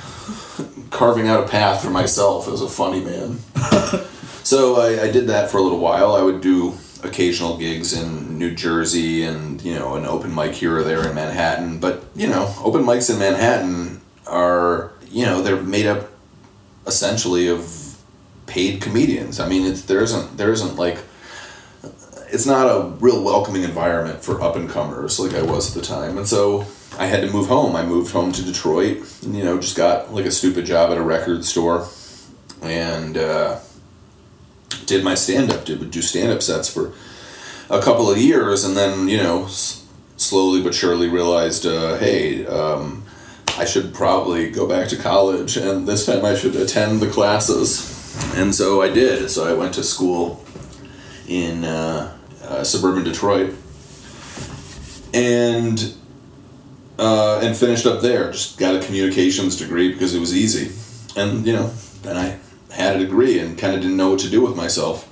[0.89, 3.38] carving out a path for myself as a funny man.
[4.43, 6.16] so I, I did that for a little while.
[6.16, 10.78] I would do occasional gigs in New Jersey and you know an open mic here
[10.78, 11.80] or there in Manhattan.
[11.80, 16.09] But you know, open mics in Manhattan are you know they're made up
[16.88, 17.85] essentially of
[18.48, 19.39] paid comedians.
[19.39, 21.00] I mean, it's, there isn't there isn't like
[22.30, 25.88] it's not a real welcoming environment for up and comers like I was at the
[25.88, 26.66] time, and so
[26.98, 27.76] I had to move home.
[27.76, 30.98] I moved home to Detroit, and you know just got like a stupid job at
[30.98, 31.88] a record store,
[32.62, 33.60] and uh,
[34.86, 35.66] did my stand up.
[35.66, 36.93] Did do stand up sets for
[37.70, 39.86] a couple of years, and then you know s-
[40.18, 42.46] slowly but surely realized, uh, hey.
[42.46, 43.04] Um,
[43.58, 47.95] I should probably go back to college, and this time I should attend the classes.
[48.36, 49.30] And so I did.
[49.30, 50.43] So I went to school
[51.28, 53.55] in uh, uh, suburban Detroit,
[55.13, 55.93] and
[56.99, 58.32] uh, and finished up there.
[58.32, 60.72] Just got a communications degree because it was easy,
[61.20, 61.68] and you know,
[62.01, 62.38] then I
[62.74, 65.11] had a degree and kind of didn't know what to do with myself.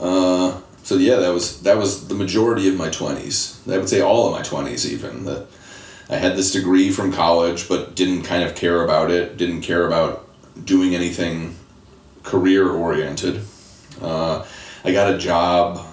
[0.00, 3.60] Uh, so yeah, that was that was the majority of my twenties.
[3.68, 5.46] I would say all of my twenties, even that.
[6.10, 9.36] I had this degree from college, but didn't kind of care about it.
[9.36, 10.26] Didn't care about
[10.64, 11.54] doing anything
[12.22, 13.42] career oriented.
[14.00, 14.44] Uh,
[14.84, 15.84] I got a job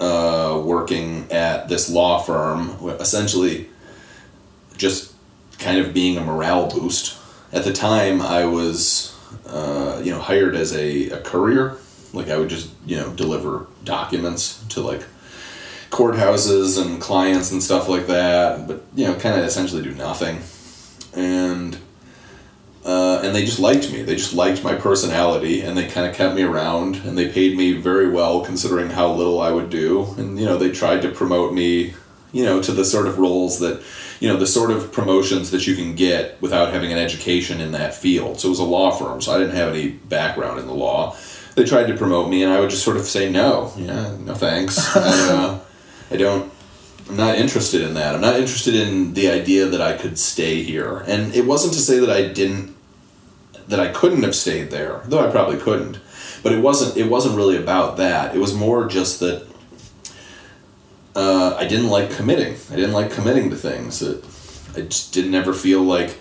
[0.00, 2.70] uh, working at this law firm,
[3.00, 3.68] essentially
[4.76, 5.12] just
[5.58, 7.18] kind of being a morale boost.
[7.52, 9.16] At the time, I was,
[9.46, 11.76] uh, you know, hired as a, a courier.
[12.12, 15.02] Like I would just, you know, deliver documents to like
[15.90, 20.40] courthouses and clients and stuff like that, but you know, kind of essentially do nothing.
[21.14, 21.78] And
[22.84, 24.02] uh, and they just liked me.
[24.02, 27.56] They just liked my personality, and they kind of kept me around, and they paid
[27.56, 30.14] me very well considering how little I would do.
[30.18, 31.94] And you know, they tried to promote me,
[32.32, 33.82] you know, to the sort of roles that,
[34.18, 37.72] you know, the sort of promotions that you can get without having an education in
[37.72, 38.40] that field.
[38.40, 41.16] So it was a law firm, so I didn't have any background in the law.
[41.54, 43.72] They tried to promote me, and I would just sort of say no.
[43.76, 44.96] Yeah, no thanks.
[44.96, 45.60] I, uh,
[46.10, 46.52] I don't.
[47.08, 48.14] I'm not interested in that.
[48.14, 50.98] I'm not interested in the idea that I could stay here.
[51.06, 52.74] And it wasn't to say that I didn't,
[53.68, 55.98] that I couldn't have stayed there, though I probably couldn't.
[56.42, 56.96] But it wasn't.
[56.96, 58.34] It wasn't really about that.
[58.34, 59.46] It was more just that
[61.14, 62.56] uh, I didn't like committing.
[62.70, 64.00] I didn't like committing to things.
[64.00, 64.24] That
[64.76, 66.18] I just didn't ever feel like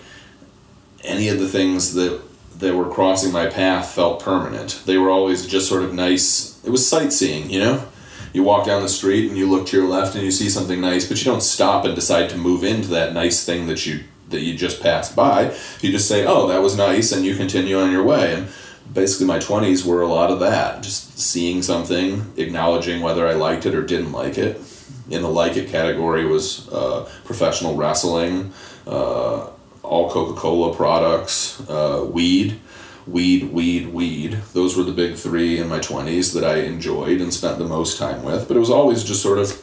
[1.03, 2.21] any of the things that
[2.59, 4.84] that were crossing my path felt permanent.
[4.86, 6.63] They were always just sort of nice.
[6.63, 7.88] It was sightseeing, you know
[8.34, 10.79] you walk down the street and you look to your left and you see something
[10.79, 14.03] nice, but you don't stop and decide to move into that nice thing that you
[14.29, 15.53] that you just passed by.
[15.82, 18.34] You just say, "Oh, that was nice," and you continue on your way.
[18.34, 18.47] And
[18.93, 23.65] basically, my twenties were a lot of that, just seeing something, acknowledging whether I liked
[23.65, 24.61] it or didn't like it.
[25.09, 28.53] In the like it category was uh, professional wrestling,
[28.88, 29.47] uh,
[29.84, 32.59] all Coca Cola products, uh, weed
[33.08, 34.34] weed, weed, weed.
[34.54, 37.97] Those were the big three in my 20s that I enjoyed and spent the most
[37.97, 38.47] time with.
[38.47, 39.62] But it was always just sort of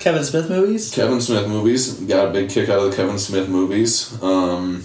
[0.00, 0.90] Kevin Smith movies?
[0.90, 1.92] Kevin Smith movies.
[2.00, 4.20] Got a big kick out of the Kevin Smith movies.
[4.22, 4.84] Um,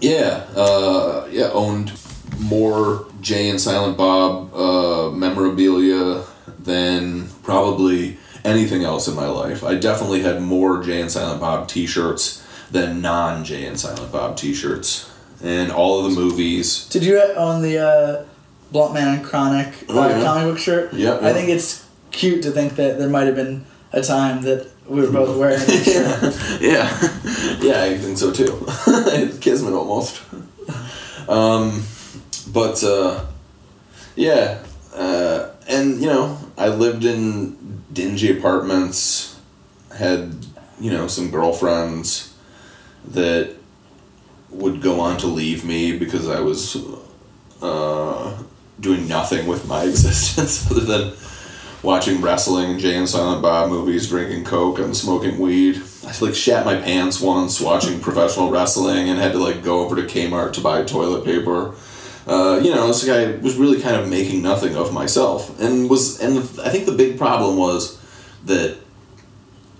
[0.00, 1.92] yeah, uh, yeah, owned
[2.40, 6.24] more Jay and Silent Bob uh, memorabilia
[6.58, 9.62] than probably anything else in my life.
[9.62, 14.10] I definitely had more Jay and Silent Bob t shirts than non Jay and Silent
[14.10, 15.10] Bob t shirts
[15.44, 16.86] and all of the movies.
[16.88, 18.24] Did you own the uh,
[18.72, 20.22] Blunt Man and Chronic uh, Oh, yeah.
[20.24, 20.92] comic book shirt?
[20.94, 24.66] Yeah, I think it's cute to think that there might have been a time that
[24.88, 26.60] we were both wearing this shirt.
[26.60, 26.88] yeah,
[27.60, 28.64] yeah, I think so too.
[28.86, 30.20] it's Kismet almost.
[31.28, 31.82] Um,
[32.52, 33.24] but uh,
[34.16, 34.62] yeah,
[34.94, 39.38] uh, and you know, I lived in dingy apartments,
[39.96, 40.34] had
[40.80, 42.34] you know some girlfriends
[43.08, 43.54] that
[44.54, 46.76] would go on to leave me because I was
[47.60, 48.42] uh,
[48.80, 51.12] doing nothing with my existence other than
[51.82, 55.82] watching wrestling, Jay and Silent Bob movies, drinking coke, and smoking weed.
[56.06, 59.96] I like shat my pants once watching professional wrestling and had to like go over
[59.96, 61.74] to Kmart to buy toilet paper.
[62.26, 66.20] Uh, you know, this guy was really kind of making nothing of myself, and was
[66.20, 68.00] and I think the big problem was
[68.46, 68.78] that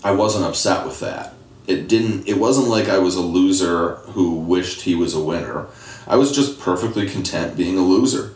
[0.03, 1.34] I wasn't upset with that.
[1.67, 2.27] It didn't.
[2.27, 5.67] It wasn't like I was a loser who wished he was a winner.
[6.07, 8.35] I was just perfectly content being a loser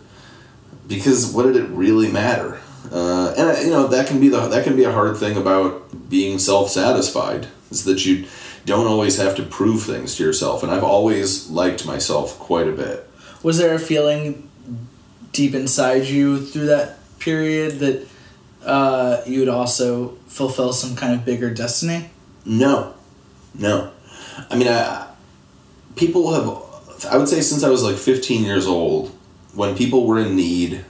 [0.88, 2.60] because what did it really matter?
[2.92, 6.10] Uh, and you know that can be the that can be a hard thing about
[6.10, 8.26] being self satisfied is that you
[8.66, 10.64] don't always have to prove things to yourself.
[10.64, 13.08] And I've always liked myself quite a bit.
[13.44, 14.50] Was there a feeling
[15.32, 18.08] deep inside you through that period that
[18.66, 22.10] uh, you would also fulfill some kind of bigger destiny?
[22.46, 22.96] No,
[23.54, 23.92] no.
[24.50, 25.08] I mean, I,
[25.96, 27.06] people have.
[27.06, 29.16] I would say since I was like 15 years old,
[29.54, 30.84] when people were in need,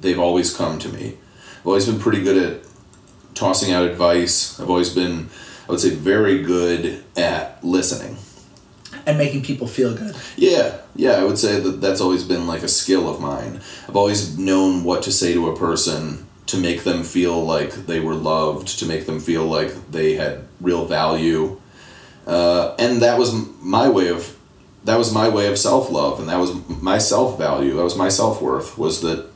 [0.00, 1.16] they've always come to me.
[1.60, 2.60] I've always been pretty good at
[3.34, 4.58] tossing out advice.
[4.58, 5.28] I've always been,
[5.68, 8.16] I would say, very good at listening.
[9.06, 10.16] And making people feel good.
[10.36, 13.60] Yeah, yeah, I would say that that's always been like a skill of mine.
[13.88, 18.00] I've always known what to say to a person to make them feel like they
[18.00, 21.59] were loved, to make them feel like they had real value.
[22.26, 24.36] Uh, and that was my way of
[24.84, 28.78] that was my way of self-love and that was my self-value that was my self-worth
[28.78, 29.28] was that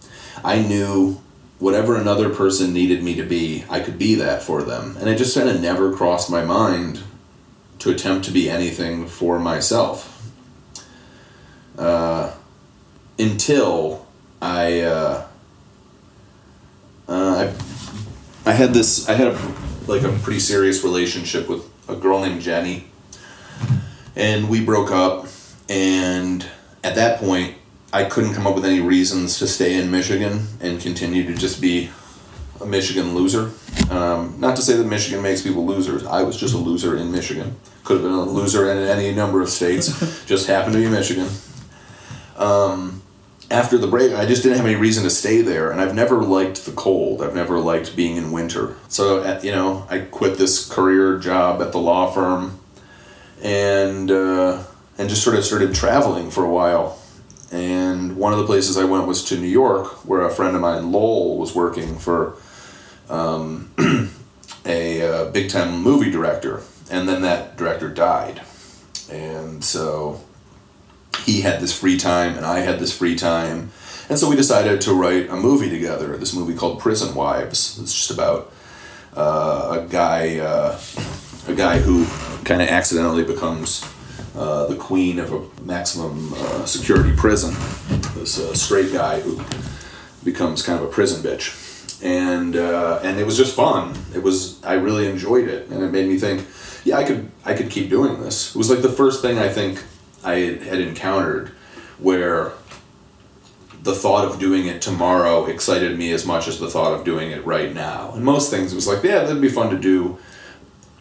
[0.42, 1.20] i knew
[1.58, 4.96] whatever another person needed me to be i could be that for them.
[4.98, 7.02] And it just kind of never crossed my mind
[7.78, 10.10] to attempt to be anything for myself.
[11.78, 12.32] Uh,
[13.18, 14.06] until
[14.40, 15.26] I, uh,
[17.08, 17.50] uh,
[18.46, 19.54] I I had this I had a
[19.86, 22.86] like a pretty serious relationship with a girl named Jenny,
[24.16, 25.26] and we broke up.
[25.68, 26.46] And
[26.82, 27.56] at that point,
[27.92, 31.60] I couldn't come up with any reasons to stay in Michigan and continue to just
[31.60, 31.90] be
[32.60, 33.52] a Michigan loser.
[33.90, 36.04] Um, not to say that Michigan makes people losers.
[36.04, 37.56] I was just a loser in Michigan.
[37.84, 40.24] Could have been a loser in any number of states.
[40.26, 41.28] just happened to be Michigan.
[42.36, 43.02] Um,
[43.50, 46.22] after the break, I just didn't have any reason to stay there, and I've never
[46.22, 47.22] liked the cold.
[47.22, 48.76] I've never liked being in winter.
[48.88, 52.60] So, you know, I quit this career job at the law firm,
[53.42, 54.64] and uh,
[54.98, 56.98] and just sort of started traveling for a while.
[57.52, 60.62] And one of the places I went was to New York, where a friend of
[60.62, 62.36] mine, Lowell, was working for
[63.08, 63.72] um,
[64.66, 66.62] a uh, big time movie director.
[66.90, 68.42] And then that director died.
[69.10, 70.23] And so
[71.24, 73.70] he had this free time, and I had this free time.
[74.08, 77.78] And so we decided to write a movie together, this movie called Prison Wives.
[77.80, 78.52] It's just about
[79.16, 80.78] uh, a guy, uh,
[81.48, 82.04] a guy who
[82.44, 83.88] kind of accidentally becomes
[84.36, 87.54] uh, the queen of a maximum uh, security prison.
[88.14, 89.40] This uh, straight guy who
[90.22, 93.94] becomes kind of a prison bitch, and uh, and it was just fun.
[94.14, 96.46] It was I really enjoyed it, and it made me think,
[96.84, 98.54] yeah, I could I could keep doing this.
[98.54, 99.82] It was like the first thing I think
[100.24, 101.48] I had encountered
[101.98, 102.52] where
[103.82, 107.30] the thought of doing it tomorrow excited me as much as the thought of doing
[107.30, 108.12] it right now.
[108.12, 110.18] And most things it was like, yeah, that'd be fun to do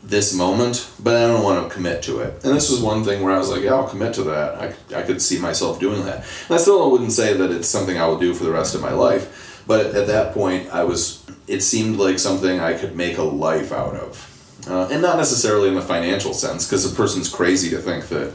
[0.03, 2.43] this moment, but I don't want to commit to it.
[2.43, 4.55] And this was one thing where I was like, yeah, I'll commit to that.
[4.55, 6.25] I, I could see myself doing that.
[6.47, 8.81] And I still wouldn't say that it's something I will do for the rest of
[8.81, 13.17] my life, but at that point, I was, it seemed like something I could make
[13.17, 14.32] a life out of.
[14.67, 18.33] Uh, and not necessarily in the financial sense, because a person's crazy to think that,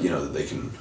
[0.00, 0.72] you know, that they can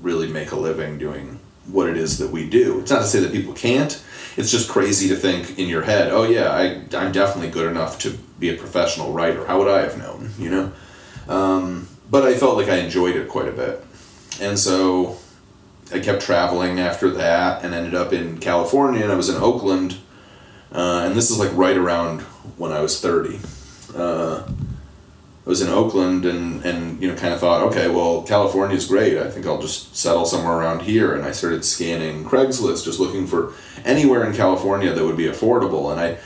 [0.00, 2.80] really make a living doing what it is that we do.
[2.80, 4.02] It's not to say that people can't.
[4.36, 7.98] It's just crazy to think in your head, oh yeah, I, I'm definitely good enough
[8.00, 9.46] to be a professional writer.
[9.46, 10.72] How would I have known, you know?
[11.28, 13.84] Um, but I felt like I enjoyed it quite a bit.
[14.40, 15.18] And so
[15.92, 19.98] I kept traveling after that and ended up in California and I was in Oakland.
[20.72, 22.24] Uh, and this is like right around
[22.56, 23.40] when I was 30.
[23.94, 24.42] Uh,
[25.44, 29.18] I was in Oakland and, and you know kind of thought, okay, well California's great.
[29.18, 31.14] I think I'll just settle somewhere around here.
[31.14, 33.52] And I started scanning Craigslist, just looking for
[33.84, 35.90] anywhere in California that would be affordable.
[35.90, 36.18] And I,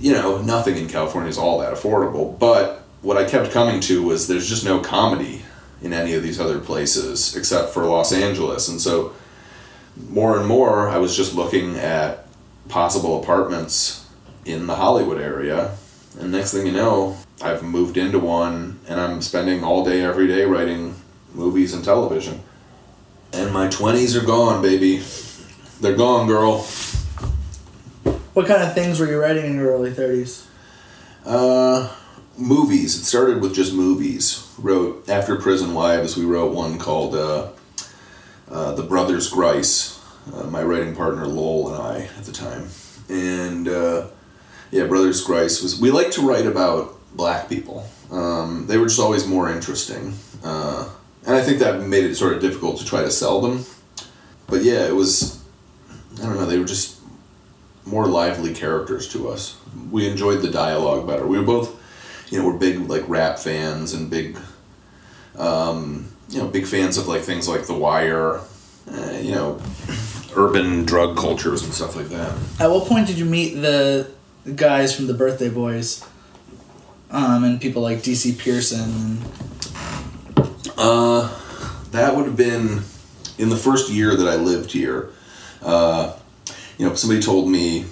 [0.00, 2.36] you know, nothing in California is all that affordable.
[2.36, 5.44] But what I kept coming to was there's just no comedy
[5.80, 8.68] in any of these other places except for Los Angeles.
[8.68, 9.12] And so
[10.08, 12.26] more and more, I was just looking at
[12.68, 14.03] possible apartments
[14.44, 15.76] in the Hollywood area.
[16.18, 20.26] And next thing you know, I've moved into one and I'm spending all day every
[20.26, 20.94] day writing
[21.32, 22.42] movies and television.
[23.32, 25.02] And my 20s are gone, baby.
[25.80, 26.62] They're gone, girl.
[28.34, 30.46] What kind of things were you writing in your early 30s?
[31.24, 31.92] Uh,
[32.36, 32.96] movies.
[32.96, 34.48] It started with just movies.
[34.58, 36.16] Wrote after Prison Wives.
[36.16, 37.50] We wrote one called uh,
[38.50, 40.00] uh, The Brothers Grice.
[40.32, 42.68] Uh, my writing partner Lowell and I at the time,
[43.10, 44.06] and uh,
[44.74, 45.80] yeah, Brothers Grice was.
[45.80, 47.86] We like to write about black people.
[48.10, 50.90] Um, they were just always more interesting, uh,
[51.24, 53.64] and I think that made it sort of difficult to try to sell them.
[54.48, 55.40] But yeah, it was.
[56.20, 56.46] I don't know.
[56.46, 57.00] They were just
[57.86, 59.56] more lively characters to us.
[59.92, 61.24] We enjoyed the dialogue better.
[61.24, 61.80] We were both,
[62.32, 64.36] you know, we're big like rap fans and big,
[65.38, 68.40] um, you know, big fans of like things like The Wire,
[68.90, 69.60] uh, you know,
[70.34, 72.36] urban drug cultures and stuff like that.
[72.58, 74.10] At what point did you meet the
[74.52, 76.04] guys from the Birthday Boys?
[77.10, 79.18] Um, and people like DC Pierson.
[80.76, 81.40] Uh,
[81.92, 82.82] that would have been
[83.38, 85.10] in the first year that I lived here,
[85.62, 86.16] uh,
[86.78, 87.86] you know, somebody told me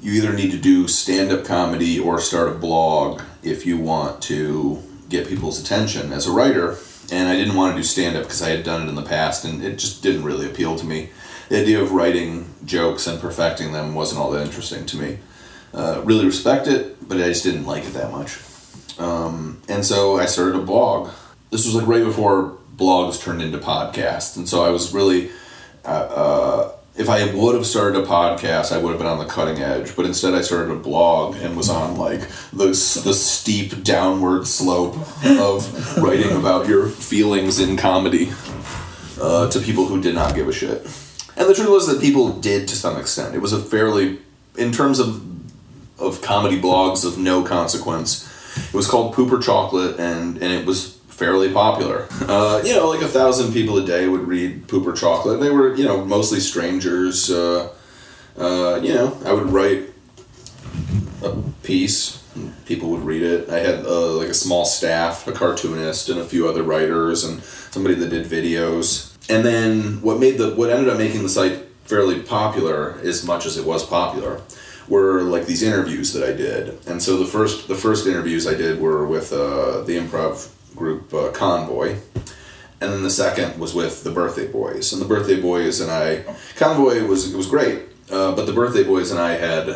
[0.00, 4.82] you either need to do stand-up comedy or start a blog if you want to
[5.08, 6.76] get people's attention as a writer.
[7.10, 9.44] And I didn't want to do stand-up because I had done it in the past,
[9.44, 11.10] and it just didn't really appeal to me.
[11.48, 15.18] The idea of writing jokes and perfecting them wasn't all that interesting to me.
[15.74, 18.38] Uh, really respect it, but I just didn't like it that much.
[18.98, 21.10] Um, and so I started a blog.
[21.50, 25.30] This was like right before blogs turned into podcasts, and so I was really,
[25.84, 29.24] uh, uh, if I would have started a podcast, I would have been on the
[29.24, 29.96] cutting edge.
[29.96, 32.20] But instead, I started a blog and was on like
[32.52, 38.30] the the steep downward slope of writing about your feelings in comedy
[39.20, 40.84] uh, to people who did not give a shit.
[41.34, 43.34] And the truth was that people did to some extent.
[43.34, 44.18] It was a fairly,
[44.58, 45.31] in terms of
[46.02, 48.28] of comedy blogs of no consequence.
[48.56, 52.06] It was called Pooper Chocolate, and and it was fairly popular.
[52.22, 55.40] Uh, you know, like a thousand people a day would read Pooper Chocolate.
[55.40, 57.30] They were you know mostly strangers.
[57.30, 57.72] Uh,
[58.36, 59.90] uh, you know, I would write
[61.22, 62.18] a piece.
[62.64, 63.50] People would read it.
[63.50, 67.42] I had uh, like a small staff, a cartoonist, and a few other writers, and
[67.42, 69.14] somebody that did videos.
[69.28, 73.44] And then what made the what ended up making the site fairly popular, as much
[73.44, 74.40] as it was popular,
[74.92, 76.78] were like these interviews that I did.
[76.86, 81.14] And so the first the first interviews I did were with uh, the improv group
[81.14, 81.96] uh, Convoy,
[82.78, 84.92] and then the second was with the Birthday Boys.
[84.92, 86.24] And the Birthday Boys and I,
[86.56, 87.78] Convoy was it was great,
[88.10, 89.66] uh, but the Birthday Boys and I had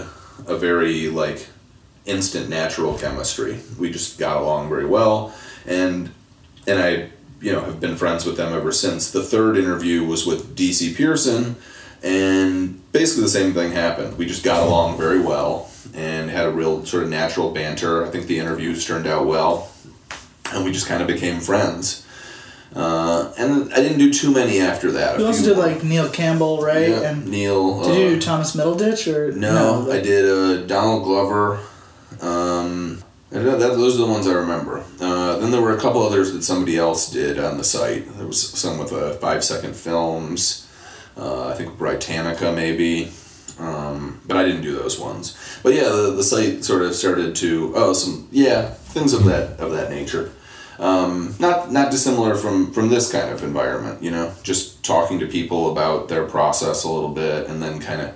[0.46, 1.48] a very like
[2.04, 3.60] instant natural chemistry.
[3.78, 6.10] We just got along very well, and
[6.66, 6.90] and I
[7.40, 9.10] you know have been friends with them ever since.
[9.10, 11.56] The third interview was with DC Pierson,
[12.02, 14.16] and basically the same thing happened.
[14.18, 18.04] We just got along very well and had a real sort of natural banter.
[18.04, 19.70] I think the interviews turned out well,
[20.52, 22.02] and we just kind of became friends.
[22.74, 25.18] Uh, and I didn't do too many after that.
[25.18, 26.90] You also did like Neil Campbell, right?
[26.90, 27.82] yeah, And Neil.
[27.82, 31.60] did you uh, do Thomas Middleditch or no, like- I did uh, Donald Glover.
[32.20, 34.84] Um, I don't know, that, those are the ones I remember.
[35.00, 38.06] Uh, then there were a couple others that somebody else did on the site.
[38.18, 40.65] There was some with uh, five second films.
[41.16, 43.10] Uh, I think Britannica maybe.
[43.58, 45.34] Um, but I didn't do those ones.
[45.62, 49.58] But yeah, the, the site sort of started to oh some yeah things of that
[49.58, 50.32] of that nature.
[50.78, 55.26] Um, not not dissimilar from from this kind of environment, you know, just talking to
[55.26, 58.14] people about their process a little bit, and then kind of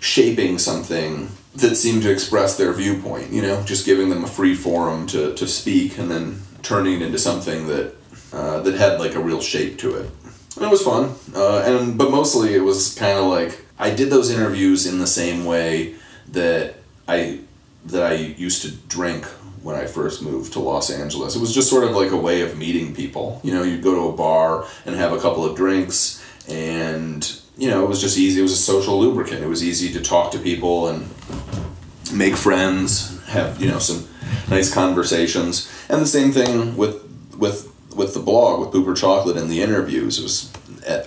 [0.00, 4.54] shaping something that seemed to express their viewpoint, you know, just giving them a free
[4.54, 7.94] forum to, to speak and then turning it into something that
[8.32, 10.10] uh, that had like a real shape to it.
[10.58, 11.14] And it was fun.
[11.34, 15.06] Uh, and but mostly it was kind of like I did those interviews in the
[15.06, 15.94] same way
[16.32, 16.74] that
[17.06, 17.40] I
[17.86, 19.24] that I used to drink
[19.62, 21.36] when I first moved to Los Angeles.
[21.36, 23.40] It was just sort of like a way of meeting people.
[23.44, 27.68] You know, you'd go to a bar and have a couple of drinks and you
[27.68, 28.40] know, it was just easy.
[28.40, 29.42] It was a social lubricant.
[29.42, 31.08] It was easy to talk to people and
[32.12, 34.08] make friends, have, you know, some
[34.48, 35.70] nice conversations.
[35.88, 37.04] And the same thing with
[37.36, 37.67] with
[37.98, 40.18] with the blog with Pooper Chocolate and the interviews.
[40.18, 40.52] It was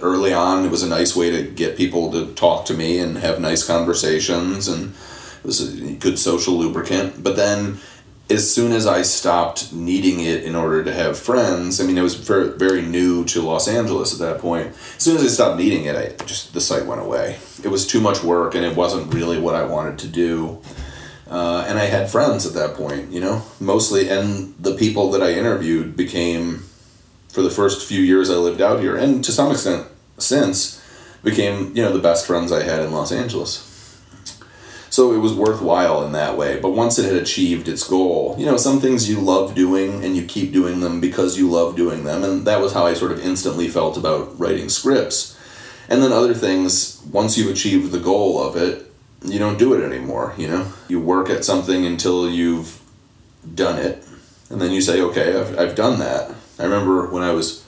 [0.02, 0.66] early on.
[0.66, 3.66] It was a nice way to get people to talk to me and have nice
[3.66, 4.94] conversations, and
[5.40, 7.24] it was a good social lubricant.
[7.24, 7.80] But then,
[8.30, 12.02] as soon as I stopped needing it in order to have friends, I mean, it
[12.02, 14.68] was very, very new to Los Angeles at that point.
[14.68, 17.40] As soon as I stopped needing it, I just the site went away.
[17.64, 20.62] It was too much work, and it wasn't really what I wanted to do.
[21.30, 25.24] Uh, and I had friends at that point, you know, mostly, and the people that
[25.24, 26.64] I interviewed became,
[27.32, 30.82] for the first few years I lived out here, and to some extent since,
[31.24, 33.68] became, you know, the best friends I had in Los Angeles.
[34.90, 36.60] So it was worthwhile in that way.
[36.60, 40.18] But once it had achieved its goal, you know, some things you love doing and
[40.18, 42.26] you keep doing them because you love doing them.
[42.26, 45.40] And that was how I sort of instantly felt about writing scripts.
[45.88, 48.92] And then other things, once you've achieved the goal of it,
[49.24, 50.74] you don't do it anymore, you know?
[50.90, 52.82] You work at something until you've
[53.56, 54.06] done it.
[54.50, 56.36] And then you say, okay, I've, I've done that.
[56.62, 57.66] I remember when I was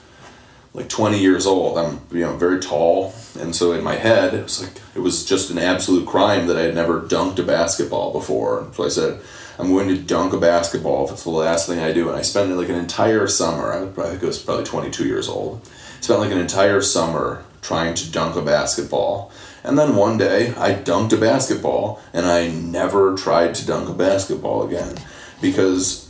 [0.72, 1.76] like 20 years old.
[1.78, 5.24] I'm you know very tall, and so in my head it was like it was
[5.24, 8.68] just an absolute crime that I had never dunked a basketball before.
[8.74, 9.20] So I said,
[9.58, 12.08] I'm going to dunk a basketball if it's the last thing I do.
[12.08, 13.72] And I spent like an entire summer.
[13.72, 15.66] I probably I was probably 22 years old.
[16.00, 19.32] Spent like an entire summer trying to dunk a basketball.
[19.64, 23.94] And then one day I dunked a basketball, and I never tried to dunk a
[23.94, 24.96] basketball again
[25.40, 26.03] because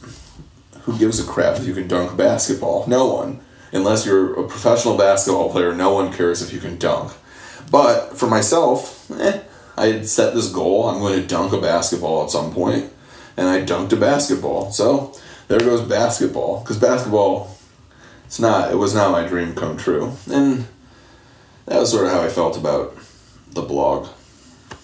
[0.85, 2.87] who gives a crap if you can dunk basketball?
[2.87, 3.41] No one
[3.74, 7.12] unless you're a professional basketball player, no one cares if you can dunk.
[7.70, 9.41] But for myself, eh,
[9.76, 10.89] I had set this goal.
[10.89, 12.93] I'm going to dunk a basketball at some point,
[13.37, 14.70] and I dunked a basketball.
[14.70, 15.12] So
[15.49, 16.61] there goes basketball.
[16.61, 17.57] Because basketball,
[18.26, 18.70] it's not.
[18.70, 20.12] It was not my dream come true.
[20.30, 20.66] And
[21.66, 22.97] that was sort of how I felt about
[23.51, 24.07] the blog.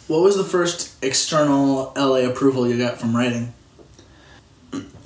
[0.08, 3.54] What was the first external LA approval you got from writing?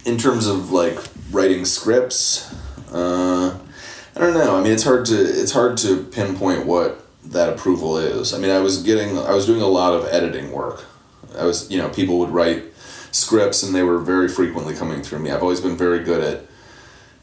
[0.04, 0.98] In terms of like
[1.30, 2.52] writing scripts
[2.92, 3.58] uh,
[4.14, 4.56] i don't know.
[4.56, 8.32] I mean it's hard to it's hard to pinpoint what that approval is.
[8.32, 10.84] I mean i was getting i was doing a lot of editing work.
[11.38, 12.64] I was you know people would write
[13.10, 15.30] scripts and they were very frequently coming through me.
[15.30, 16.22] I've always been very good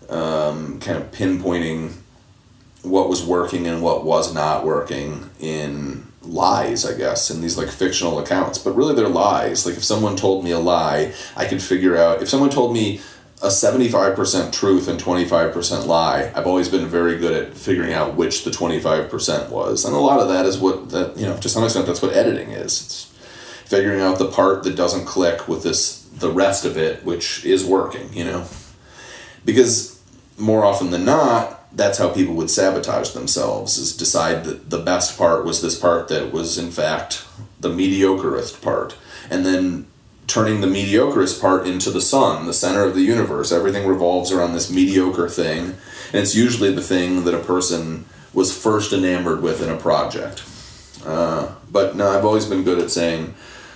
[0.10, 1.94] at um, kind of pinpointing
[2.82, 7.70] what was working and what was not working in lies, I guess, in these like
[7.70, 8.58] fictional accounts.
[8.58, 9.66] But really, they're lies.
[9.66, 12.22] Like if someone told me a lie, I could figure out.
[12.22, 13.02] If someone told me
[13.42, 18.44] a 75% truth and 25% lie, I've always been very good at figuring out which
[18.44, 19.84] the 25% was.
[19.84, 22.14] And a lot of that is what that, you know, to some extent that's what
[22.14, 22.82] editing is.
[22.82, 23.06] It's
[23.66, 27.66] figuring out the part that doesn't click with this the rest of it which is
[27.66, 28.46] working, you know.
[29.44, 30.00] Because
[30.38, 35.18] more often than not, that's how people would sabotage themselves is decide that the best
[35.18, 37.26] part was this part that was in fact
[37.60, 38.96] the mediocrest part.
[39.30, 39.88] And then
[40.28, 43.52] turning the mediocrest part into the sun the center of the universe.
[43.52, 45.76] Everything revolves around this mediocre thing.
[46.14, 50.44] And it's usually the thing that a person was first enamored with in a project.
[51.06, 53.34] Uh, but no i've always been good at saying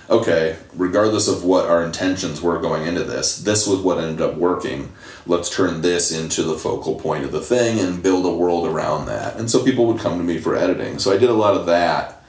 [0.08, 4.36] okay, regardless of what our intentions were going into this, this was what ended up
[4.36, 4.92] working.
[5.26, 9.06] Let's turn this into the focal point of the thing and build a world around
[9.06, 9.36] that.
[9.36, 10.98] And so people would come to me for editing.
[10.98, 12.22] So I did a lot of that.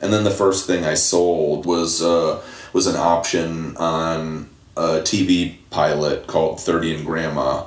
[0.00, 2.42] And then the first thing I sold was uh,
[2.72, 7.66] was an option on a TV pilot called 30 and Grandma,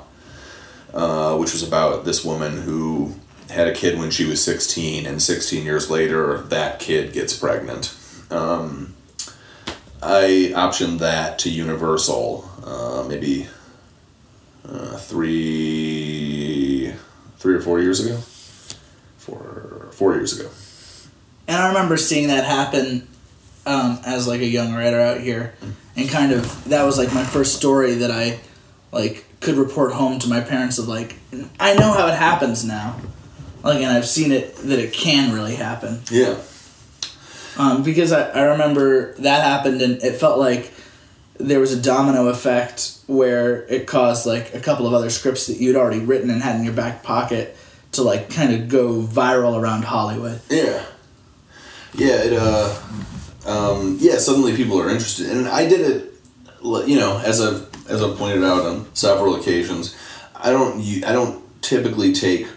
[0.92, 3.14] uh, which was about this woman who
[3.50, 7.94] had a kid when she was 16, and 16 years later, that kid gets pregnant.
[8.30, 8.94] Um,
[10.04, 13.46] I optioned that to Universal uh, maybe
[14.68, 16.92] uh, three,
[17.38, 18.18] three or four years ago.
[19.18, 20.50] Four, four years ago.
[21.48, 23.08] And I remember seeing that happen
[23.66, 25.54] um, as like a young writer out here,
[25.96, 28.40] and kind of that was like my first story that I
[28.92, 31.16] like could report home to my parents of like
[31.58, 33.00] I know how it happens now,
[33.62, 36.00] like and I've seen it that it can really happen.
[36.10, 36.38] Yeah.
[37.56, 40.72] Um, because I, I remember that happened and it felt like
[41.38, 45.58] there was a domino effect where it caused like a couple of other scripts that
[45.58, 47.56] you'd already written and had in your back pocket
[47.92, 50.40] to like kind of go viral around Hollywood.
[50.48, 50.84] Yeah.
[51.94, 52.80] Yeah, it uh
[53.46, 55.28] um yeah, suddenly people are interested.
[55.30, 56.14] And I did it
[56.64, 59.96] you know, as I've as I've pointed out on several occasions,
[60.34, 62.48] I don't I don't typically take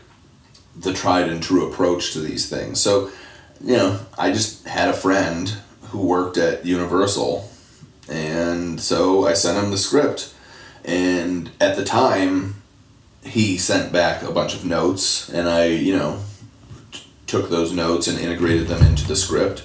[0.75, 2.79] the tried and true approach to these things.
[2.79, 3.11] So,
[3.61, 5.53] you know, I just had a friend
[5.89, 7.49] who worked at Universal
[8.09, 10.33] and so I sent him the script.
[10.85, 12.55] And at the time,
[13.23, 16.21] he sent back a bunch of notes, and I, you know,
[16.91, 19.63] t- took those notes and integrated them into the script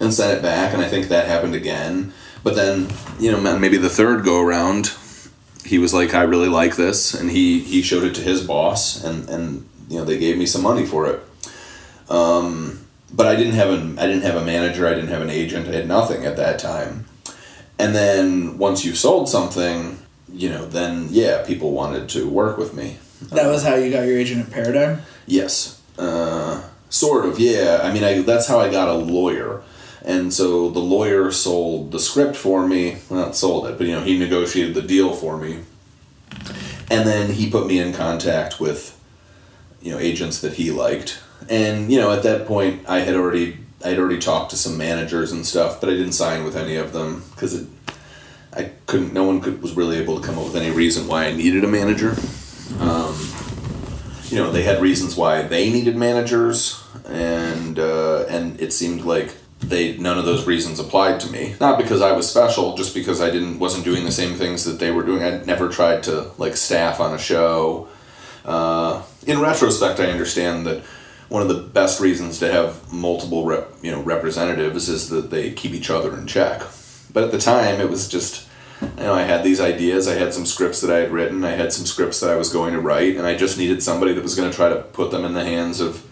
[0.00, 0.74] and sent it back.
[0.74, 2.12] And I think that happened again.
[2.42, 2.88] But then,
[3.20, 4.92] you know, maybe the third go around,
[5.64, 9.02] he was like, "I really like this," and he he showed it to his boss,
[9.02, 11.22] and and you know they gave me some money for it.
[12.10, 12.83] Um,
[13.14, 15.68] but I didn't have an I didn't have a manager, I didn't have an agent,
[15.68, 17.06] I had nothing at that time.
[17.78, 19.98] And then once you sold something,
[20.32, 22.98] you know, then yeah, people wanted to work with me.
[23.30, 25.02] That was how you got your agent at Paradigm.
[25.26, 27.38] Yes, uh, sort of.
[27.38, 29.62] Yeah, I mean, I that's how I got a lawyer,
[30.04, 32.98] and so the lawyer sold the script for me.
[33.08, 35.60] Well, not sold it, but you know, he negotiated the deal for me,
[36.90, 39.00] and then he put me in contact with,
[39.80, 43.58] you know, agents that he liked, and you know, at that point, I had already
[43.84, 46.76] I had already talked to some managers and stuff, but I didn't sign with any
[46.76, 47.68] of them because it.
[48.56, 49.12] I couldn't.
[49.12, 51.64] No one could was really able to come up with any reason why I needed
[51.64, 52.16] a manager.
[52.78, 53.18] Um,
[54.28, 59.34] you know, they had reasons why they needed managers, and uh, and it seemed like
[59.60, 61.56] they none of those reasons applied to me.
[61.60, 64.78] Not because I was special, just because I didn't wasn't doing the same things that
[64.78, 65.22] they were doing.
[65.22, 67.88] I'd never tried to like staff on a show.
[68.44, 70.84] Uh, in retrospect, I understand that
[71.28, 75.52] one of the best reasons to have multiple rep, you know representatives is that they
[75.52, 76.62] keep each other in check.
[77.12, 78.48] But at the time, it was just
[78.80, 81.52] you know I had these ideas, I had some scripts that I had written, I
[81.52, 84.22] had some scripts that I was going to write, and I just needed somebody that
[84.22, 86.06] was going to try to put them in the hands of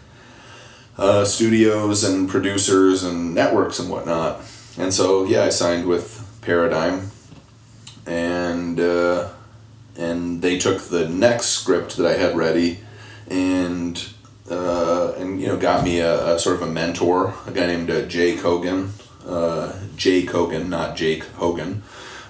[0.98, 4.40] uh, studios and producers and networks and whatnot.
[4.78, 7.10] And so yeah, I signed with Paradigm,
[8.06, 9.28] and uh,
[9.96, 12.80] and they took the next script that I had ready,
[13.28, 14.02] and
[14.52, 17.90] uh, and you know got me a, a sort of a mentor, a guy named
[17.90, 18.90] uh, Jay Kogan,
[19.26, 21.82] uh, Jay Kogan, not Jake Hogan,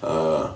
[0.03, 0.55] uh,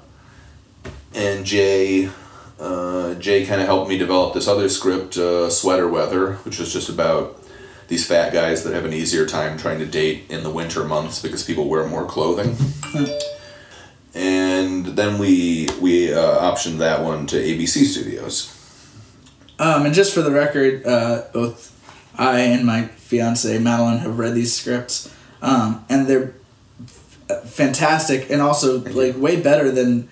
[1.15, 2.11] and Jay.
[2.59, 6.73] Uh, Jay kind of helped me develop this other script, uh, Sweater Weather, which was
[6.73, 7.39] just about
[7.89, 11.21] these fat guys that have an easier time trying to date in the winter months
[11.21, 12.57] because people wear more clothing.
[14.15, 18.56] and then we we uh, optioned that one to ABC Studios.
[19.59, 21.73] Um, and just for the record, uh, both
[22.19, 26.35] I and my fiance Madeline have read these scripts, um, and they're
[27.31, 30.09] f- fantastic, and also like way better than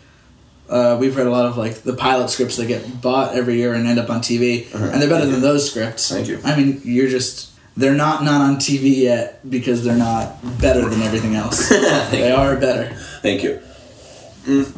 [0.68, 3.74] uh, we've read a lot of like the pilot scripts that get bought every year
[3.74, 6.11] and end up on TV, and they're better than those scripts.
[6.11, 6.24] Uh-huh.
[6.24, 6.40] Thank you.
[6.45, 11.03] I mean, you're just they're not not on TV yet because they're not better than
[11.03, 11.68] everything else.
[12.11, 12.95] they are better.
[13.20, 13.61] Thank you.
[14.45, 14.76] Mm.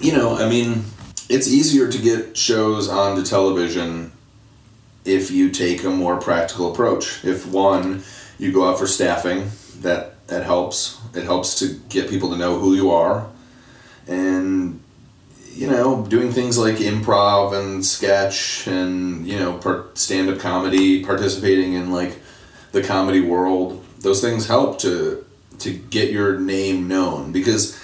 [0.00, 0.84] You know, I mean,
[1.28, 4.12] it's easier to get shows onto television
[5.04, 7.24] if you take a more practical approach.
[7.24, 8.02] If one,
[8.38, 9.50] you go out for staffing,
[9.80, 11.00] that that helps.
[11.14, 13.28] It helps to get people to know who you are,
[14.06, 14.80] and
[15.52, 21.72] you know, doing things like improv and sketch and you know, per- stand-up comedy, participating
[21.72, 22.18] in like
[22.72, 23.82] the comedy world.
[24.00, 25.24] Those things help to
[25.60, 27.76] to get your name known because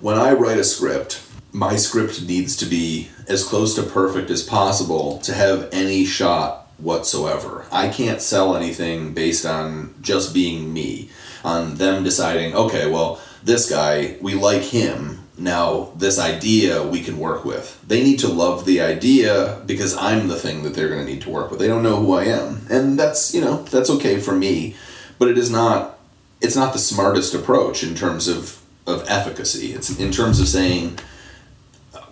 [0.00, 1.22] when I write a script,
[1.52, 6.68] my script needs to be as close to perfect as possible to have any shot
[6.78, 7.66] whatsoever.
[7.72, 11.10] I can't sell anything based on just being me,
[11.44, 15.24] on them deciding, okay, well, this guy, we like him.
[15.36, 17.80] Now, this idea we can work with.
[17.86, 21.22] They need to love the idea because I'm the thing that they're going to need
[21.22, 21.60] to work with.
[21.60, 22.66] They don't know who I am.
[22.68, 24.74] And that's, you know, that's okay for me,
[25.18, 25.98] but it is not
[26.40, 29.72] it's not the smartest approach in terms of, of efficacy.
[29.72, 30.98] It's in terms of saying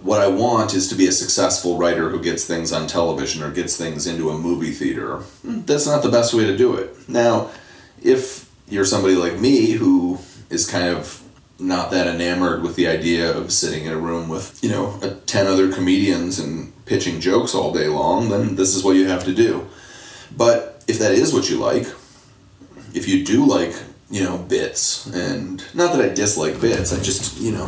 [0.02, 3.50] what I want is to be a successful writer who gets things on television or
[3.50, 5.18] gets things into a movie theater.
[5.42, 7.08] Hmm, that's not the best way to do it.
[7.08, 7.50] Now,
[8.02, 10.18] if you're somebody like me who
[10.50, 11.22] is kind of
[11.58, 15.10] not that enamored with the idea of sitting in a room with, you know, a
[15.10, 19.24] 10 other comedians and pitching jokes all day long, then this is what you have
[19.24, 19.66] to do.
[20.36, 21.86] But if that is what you like,
[22.94, 23.74] if you do like
[24.10, 27.66] you know bits and not that i dislike bits i just you know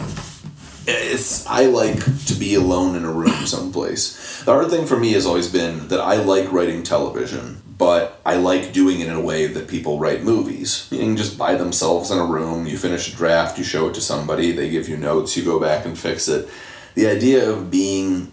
[0.88, 4.42] it's i like to be alone in a room someplace.
[4.44, 8.34] The hard thing for me has always been that i like writing television but i
[8.34, 10.88] like doing it in a way that people write movies.
[10.90, 14.00] Meaning just by themselves in a room you finish a draft you show it to
[14.00, 16.48] somebody they give you notes you go back and fix it.
[16.94, 18.32] The idea of being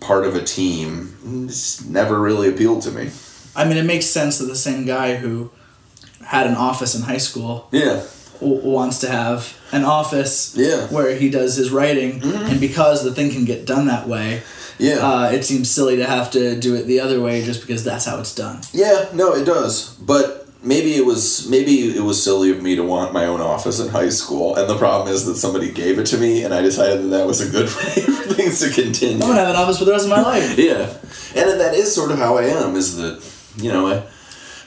[0.00, 3.10] part of a team just never really appealed to me.
[3.56, 5.50] I mean, it makes sense that the same guy who
[6.24, 8.04] had an office in high school yeah.
[8.40, 10.86] w- wants to have an office Yeah.
[10.88, 14.42] where he does his writing, and because the thing can get done that way,
[14.78, 17.82] yeah uh, it seems silly to have to do it the other way just because
[17.84, 18.60] that's how it's done.
[18.72, 19.94] Yeah, no, it does.
[20.00, 23.78] But maybe it was maybe it was silly of me to want my own office
[23.80, 26.62] in high school, and the problem is that somebody gave it to me, and I
[26.62, 29.22] decided that that was a good way for things to continue.
[29.22, 30.56] I'm gonna have an office for the rest of my life.
[30.58, 30.88] Yeah,
[31.36, 32.74] and then that is sort of how I am.
[32.76, 33.20] Is that
[33.62, 34.02] you know, I,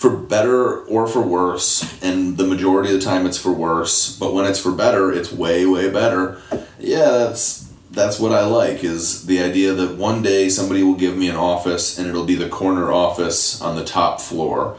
[0.02, 4.18] for better or for worse, and the majority of the time it's for worse.
[4.18, 6.42] But when it's for better, it's way way better.
[6.80, 8.84] Yeah, that's that's what I like.
[8.84, 12.34] Is the idea that one day somebody will give me an office, and it'll be
[12.34, 14.76] the corner office on the top floor,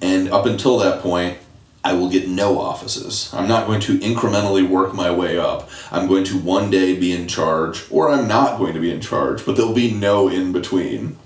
[0.00, 1.38] and up until that point.
[1.82, 3.32] I will get no offices.
[3.32, 5.70] I'm not going to incrementally work my way up.
[5.90, 9.00] I'm going to one day be in charge, or I'm not going to be in
[9.00, 11.16] charge, but there'll be no in between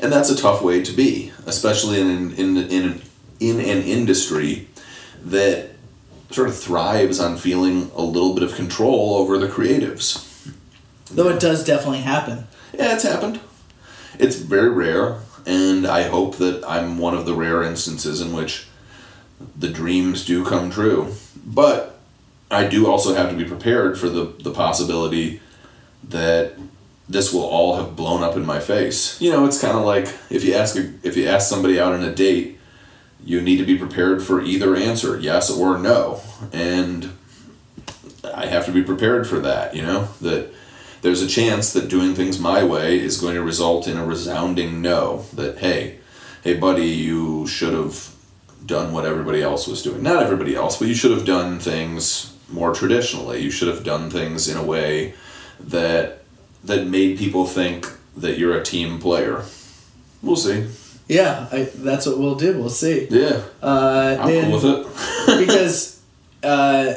[0.00, 3.02] and that's a tough way to be, especially in in in in,
[3.40, 4.68] in an industry
[5.24, 5.70] that
[6.30, 10.50] sort of thrives on feeling a little bit of control over the creatives.
[11.10, 12.46] Though it does definitely happen.
[12.74, 13.40] Yeah, it's happened.
[14.18, 18.66] It's very rare, and I hope that I'm one of the rare instances in which
[19.56, 21.14] the dreams do come true.
[21.44, 21.98] But
[22.50, 25.40] I do also have to be prepared for the, the possibility
[26.08, 26.54] that
[27.08, 29.20] this will all have blown up in my face.
[29.20, 32.02] You know, it's kind of like if you ask if you ask somebody out on
[32.02, 32.58] a date,
[33.24, 36.20] you need to be prepared for either answer, yes or no.
[36.52, 37.12] And
[38.34, 40.52] I have to be prepared for that, you know, that
[41.02, 44.82] there's a chance that doing things my way is going to result in a resounding
[44.82, 45.24] no.
[45.34, 45.98] That, hey,
[46.42, 48.14] hey, buddy, you should have
[48.64, 50.02] done what everybody else was doing.
[50.02, 53.40] Not everybody else, but you should have done things more traditionally.
[53.40, 55.14] You should have done things in a way
[55.60, 56.24] that
[56.66, 59.44] that made people think that you're a team player.
[60.22, 60.66] We'll see.
[61.08, 62.58] Yeah, I, that's what we'll do.
[62.58, 63.06] We'll see.
[63.10, 64.88] Yeah, Uh, I'm and- cool with
[65.28, 65.46] it.
[65.46, 66.00] because
[66.42, 66.94] uh,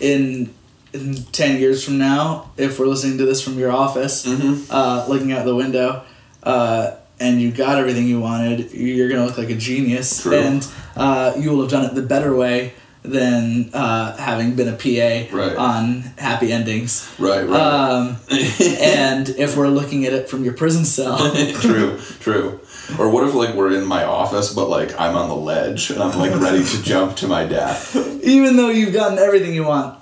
[0.00, 0.52] in
[0.92, 4.70] in ten years from now, if we're listening to this from your office, Mm-hmm.
[4.70, 6.02] uh, looking out the window,
[6.42, 10.34] uh, and you got everything you wanted, you're gonna look like a genius, True.
[10.34, 12.72] and uh, you will have done it the better way
[13.10, 15.56] than uh, having been a PA Right.
[15.56, 17.12] on Happy Endings.
[17.18, 17.60] Right, right.
[17.60, 21.18] Um, and if we're looking at it from your prison cell,
[21.60, 22.60] true, true.
[22.98, 26.00] Or what if like we're in my office, but like I'm on the ledge and
[26.02, 27.96] I'm like ready to jump to my death?
[28.22, 29.98] Even though you've gotten everything you want.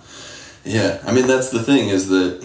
[0.64, 2.42] Yeah, I mean that's the thing is that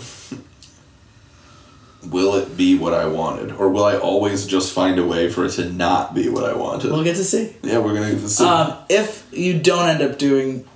[2.09, 5.45] will it be what I wanted, or will I always just find a way for
[5.45, 6.91] it to not be what I wanted?
[6.91, 7.55] We'll get to see.
[7.63, 8.43] yeah, we're gonna get to see.
[8.43, 10.67] Um, if you don't end up doing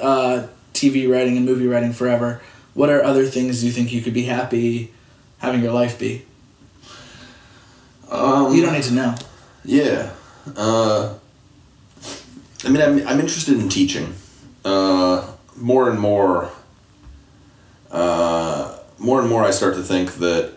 [0.00, 2.40] uh, TV writing and movie writing forever,
[2.74, 4.92] what are other things you think you could be happy
[5.38, 6.24] having your life be?
[8.10, 9.14] um, You don't need to know.
[9.64, 10.12] Yeah.
[10.56, 11.14] Uh,
[12.64, 14.14] I mean, I'm, I'm interested in teaching.
[14.64, 15.26] Uh,
[15.56, 16.50] more and more,
[17.90, 20.55] uh, more and more, I start to think that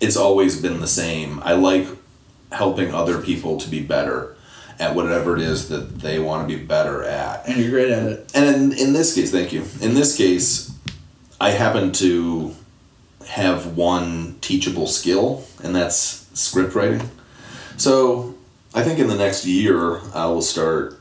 [0.00, 1.40] it's always been the same.
[1.42, 1.86] I like
[2.52, 4.36] helping other people to be better
[4.78, 7.48] at whatever it is that they want to be better at.
[7.48, 8.30] And you're great at it.
[8.34, 9.64] And in, in this case, thank you.
[9.80, 10.72] In this case,
[11.40, 12.54] I happen to
[13.28, 17.08] have one teachable skill, and that's script writing.
[17.76, 18.34] So
[18.74, 21.00] I think in the next year, I will start.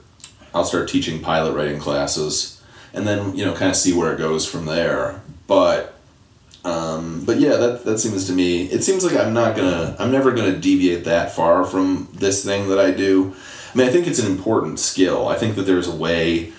[0.54, 2.62] I'll start teaching pilot writing classes,
[2.94, 5.22] and then you know, kind of see where it goes from there.
[5.46, 5.97] But,
[6.64, 8.64] um, but yeah, that that seems to me.
[8.66, 9.96] It seems like I'm not gonna.
[10.00, 13.34] I'm never gonna deviate that far from this thing that I do.
[13.74, 15.28] I mean, I think it's an important skill.
[15.28, 16.54] I think that there's a way.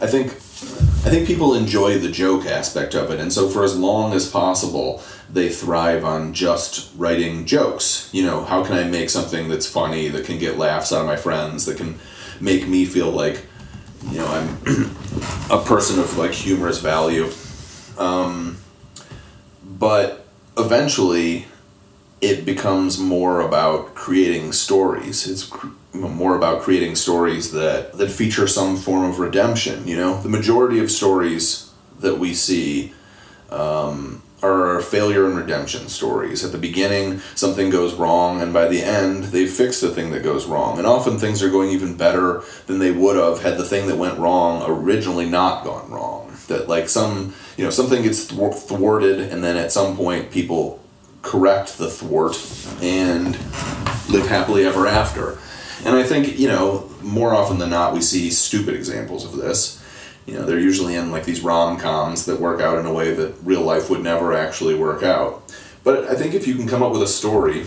[0.00, 3.76] I think I think people enjoy the joke aspect of it, and so for as
[3.76, 8.08] long as possible, they thrive on just writing jokes.
[8.12, 11.06] You know, how can I make something that's funny that can get laughs out of
[11.06, 11.98] my friends, that can
[12.40, 13.44] make me feel like,
[14.10, 14.90] you know, I'm
[15.50, 17.30] a person of like humorous value.
[17.98, 18.58] Um,
[19.78, 20.26] but
[20.56, 21.46] eventually,
[22.20, 25.28] it becomes more about creating stories.
[25.28, 29.86] It's cr- more about creating stories that that feature some form of redemption.
[29.86, 31.70] You know, the majority of stories
[32.00, 32.92] that we see
[33.50, 36.44] um, are failure and redemption stories.
[36.44, 40.22] At the beginning, something goes wrong, and by the end, they fix the thing that
[40.22, 40.78] goes wrong.
[40.78, 43.96] And often, things are going even better than they would have had the thing that
[43.96, 46.27] went wrong originally not gone wrong.
[46.48, 50.82] That like some you know something gets thwar- thwarted, and then at some point, people
[51.22, 52.36] correct the thwart
[52.82, 53.32] and
[54.08, 55.38] live happily ever after.
[55.84, 59.82] And I think, you know, more often than not, we see stupid examples of this.
[60.26, 63.14] You know, they're usually in like these rom coms that work out in a way
[63.14, 65.42] that real life would never actually work out.
[65.84, 67.64] But I think if you can come up with a story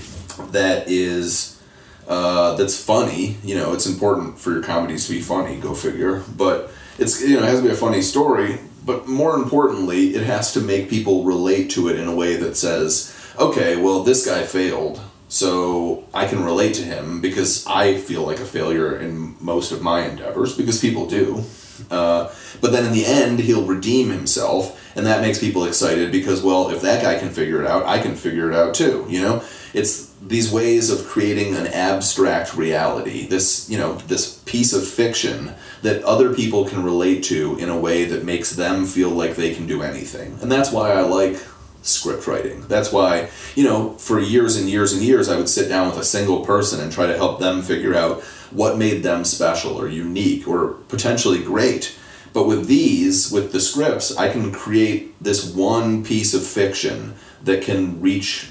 [0.52, 1.60] that is
[2.08, 5.58] uh, that's funny, you know, it's important for your comedies to be funny.
[5.58, 6.24] Go figure.
[6.36, 8.60] But it's you know it has to be a funny story.
[8.86, 12.58] But more importantly, it has to make people relate to it in a way that
[12.58, 18.24] says, okay, well, this guy failed, so I can relate to him because I feel
[18.24, 21.44] like a failure in most of my endeavors because people do.
[21.90, 26.44] Uh, but then in the end, he'll redeem himself, and that makes people excited because,
[26.44, 29.06] well, if that guy can figure it out, I can figure it out too.
[29.10, 33.28] You know, it's these ways of creating an abstract reality.
[33.28, 37.80] This, you know, this piece of fiction that other people can relate to in a
[37.80, 41.38] way that makes them feel like they can do anything, and that's why I like
[41.82, 42.62] script writing.
[42.68, 45.98] That's why, you know, for years and years and years, I would sit down with
[45.98, 49.88] a single person and try to help them figure out what made them special or
[49.88, 51.98] unique or potentially great.
[52.34, 57.64] But with these, with the scripts, I can create this one piece of fiction that
[57.64, 58.51] can reach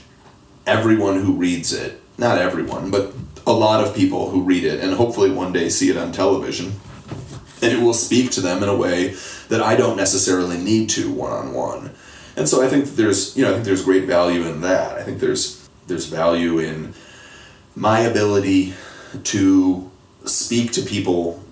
[0.71, 2.01] everyone who reads it.
[2.17, 3.13] Not everyone, but
[3.47, 6.73] a lot of people who read it and hopefully one day see it on television.
[7.63, 9.17] And it will speak to them in a way
[9.49, 11.91] that I don't necessarily need to one on one.
[12.37, 14.97] And so I think there's you know I think there's great value in that.
[14.97, 16.95] I think there's there's value in
[17.75, 18.75] my ability
[19.25, 19.91] to
[20.25, 21.43] speak to people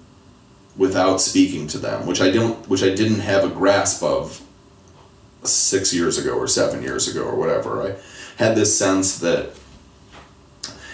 [0.77, 4.40] without speaking to them, which I don't which I didn't have a grasp of
[5.43, 7.82] six years ago or seven years ago or whatever.
[7.82, 7.97] I
[8.39, 9.51] had this sense that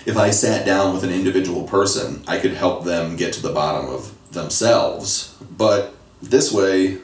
[0.07, 3.53] if I sat down with an individual person, I could help them get to the
[3.53, 5.37] bottom of themselves.
[5.57, 6.99] But this way,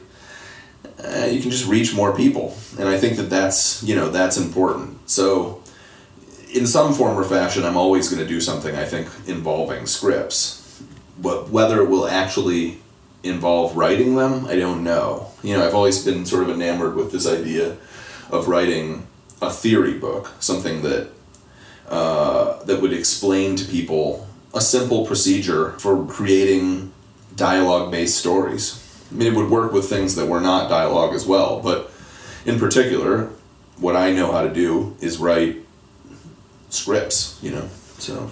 [1.03, 4.37] uh, you can just reach more people, and I think that that's you know that's
[4.37, 5.09] important.
[5.09, 5.63] So,
[6.53, 10.83] in some form or fashion, I'm always going to do something I think involving scripts.
[11.19, 12.79] But whether it will actually
[13.23, 15.31] involve writing them, I don't know.
[15.43, 17.77] You know, I've always been sort of enamored with this idea
[18.31, 19.07] of writing
[19.41, 21.09] a theory book, something that
[21.89, 26.91] uh, that would explain to people a simple procedure for creating
[27.35, 28.77] dialogue-based stories.
[29.11, 31.91] I mean, it would work with things that were not dialogue as well, but
[32.45, 33.29] in particular,
[33.77, 35.57] what I know how to do is write
[36.69, 37.39] scripts.
[37.41, 38.29] You know, so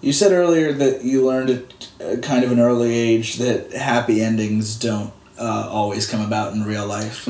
[0.00, 4.20] You said earlier that you learned at uh, kind of an early age that happy
[4.22, 7.26] endings don't uh, always come about in real life.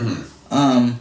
[0.51, 1.01] Um,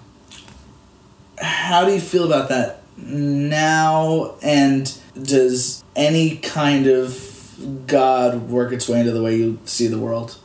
[1.40, 4.36] how do you feel about that now?
[4.42, 4.92] And
[5.22, 10.38] does any kind of God work its way into the way you see the world?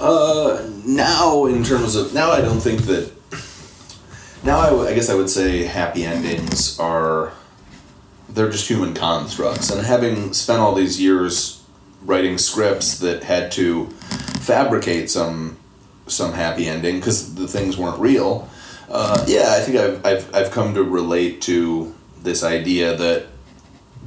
[0.00, 3.12] Uh, now in terms of now, I don't think that.
[4.42, 7.32] Now, I, w- I guess I would say happy endings are.
[8.28, 11.62] They're just human constructs, and having spent all these years
[12.02, 13.86] writing scripts that had to
[14.40, 15.56] fabricate some
[16.06, 18.48] some happy ending because the things weren't real.
[18.88, 23.26] Uh, yeah, I think I've, I've I've come to relate to this idea that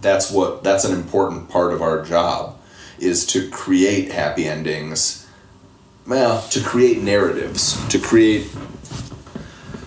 [0.02, 2.60] that's what that's an important part of our job
[3.00, 5.28] is to create happy endings
[6.08, 8.48] well, to create narratives, to create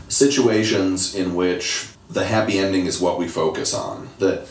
[0.09, 4.11] situations in which the happy ending is what we focus on.
[4.19, 4.47] That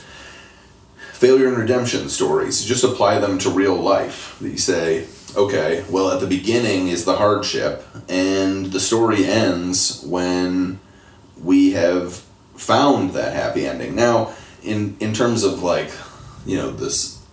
[1.14, 4.38] failure and redemption stories, just apply them to real life.
[4.42, 5.06] You say,
[5.36, 10.80] okay, well, at the beginning is the hardship, and the story ends when
[11.42, 12.24] we have
[12.56, 13.96] found that happy ending.
[13.96, 14.34] Now,
[14.64, 15.92] in in terms of like,
[16.46, 17.24] you know, this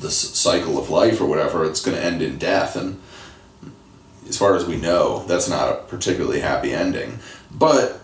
[0.00, 3.00] this cycle of life or whatever, it's going to end in death, and
[4.28, 7.18] as far as we know, that's not a particularly happy ending.
[7.50, 8.00] But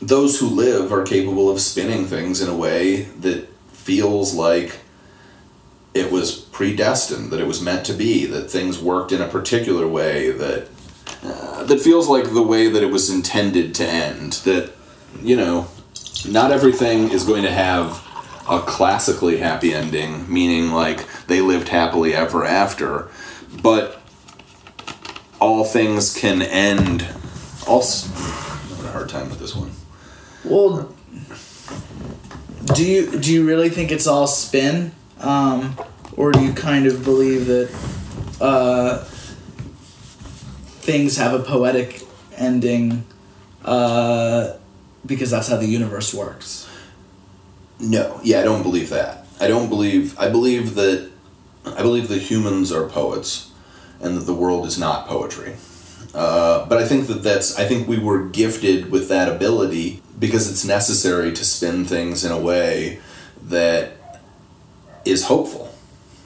[0.00, 4.78] those who live are capable of spinning things in a way that feels like
[5.92, 9.86] it was predestined, that it was meant to be, that things worked in a particular
[9.86, 10.68] way, that
[11.22, 14.34] that feels like the way that it was intended to end.
[14.44, 14.72] That
[15.22, 15.68] you know,
[16.28, 18.06] not everything is going to have
[18.48, 23.08] a classically happy ending, meaning like they lived happily ever after,
[23.62, 24.00] but
[25.40, 27.06] all things can end.
[27.66, 29.70] Also, I'm having a hard time with this one.
[30.44, 30.94] Well,
[32.74, 35.78] do you do you really think it's all spin, um,
[36.16, 37.70] or do you kind of believe that
[38.40, 39.04] uh,
[40.90, 42.02] things have a poetic
[42.36, 43.04] ending
[43.64, 44.54] uh,
[45.06, 46.68] because that's how the universe works?
[47.78, 49.24] No, yeah, I don't believe that.
[49.40, 50.18] I don't believe.
[50.18, 51.10] I believe that.
[51.64, 53.52] I believe that humans are poets,
[54.00, 55.54] and that the world is not poetry.
[56.12, 57.58] Uh, but I think that that's.
[57.58, 62.32] I think we were gifted with that ability because it's necessary to spin things in
[62.32, 63.00] a way
[63.44, 63.92] that
[65.04, 65.72] is hopeful.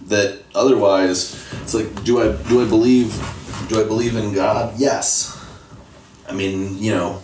[0.07, 1.19] That otherwise,
[1.63, 3.13] it's like, do I do I believe
[3.69, 4.75] do I believe in God?
[4.79, 5.41] Yes.
[6.29, 7.23] I mean, you know,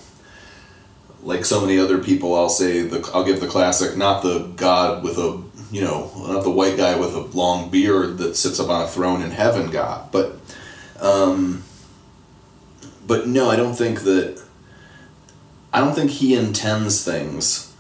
[1.23, 5.03] like so many other people, I'll say the I'll give the classic, not the God
[5.03, 8.69] with a you know, not the white guy with a long beard that sits up
[8.69, 10.37] on a throne in heaven, God, but
[11.01, 11.63] um,
[13.07, 14.43] but no, I don't think that.
[15.73, 17.73] I don't think he intends things.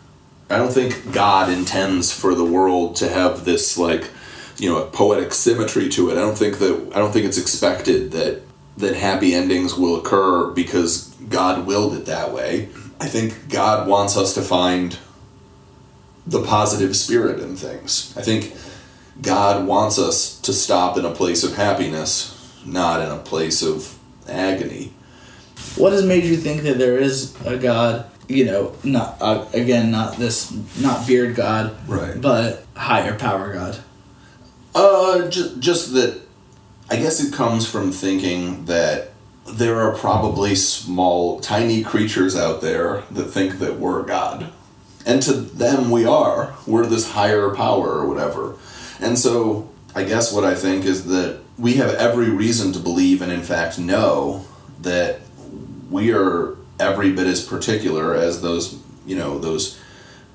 [0.48, 4.10] I don't think God intends for the world to have this like,
[4.58, 6.12] you know, a poetic symmetry to it.
[6.12, 6.92] I don't think that.
[6.94, 8.42] I don't think it's expected that
[8.80, 12.68] that happy endings will occur because God willed it that way.
[13.00, 14.98] I think God wants us to find
[16.26, 18.14] the positive spirit in things.
[18.16, 18.54] I think
[19.22, 23.98] God wants us to stop in a place of happiness, not in a place of
[24.28, 24.92] agony.
[25.76, 28.06] What has made you think that there is a God?
[28.28, 32.20] You know, not uh, again, not this, not beard God, Right.
[32.20, 33.76] but higher power God.
[34.72, 36.20] Uh, just, just that
[36.90, 39.10] I guess it comes from thinking that
[39.46, 44.52] there are probably small, tiny creatures out there that think that we're God.
[45.06, 46.54] And to them, we are.
[46.66, 48.56] We're this higher power or whatever.
[49.00, 53.22] And so, I guess what I think is that we have every reason to believe
[53.22, 54.44] and, in fact, know
[54.82, 55.20] that
[55.90, 59.78] we are every bit as particular as those, you know, those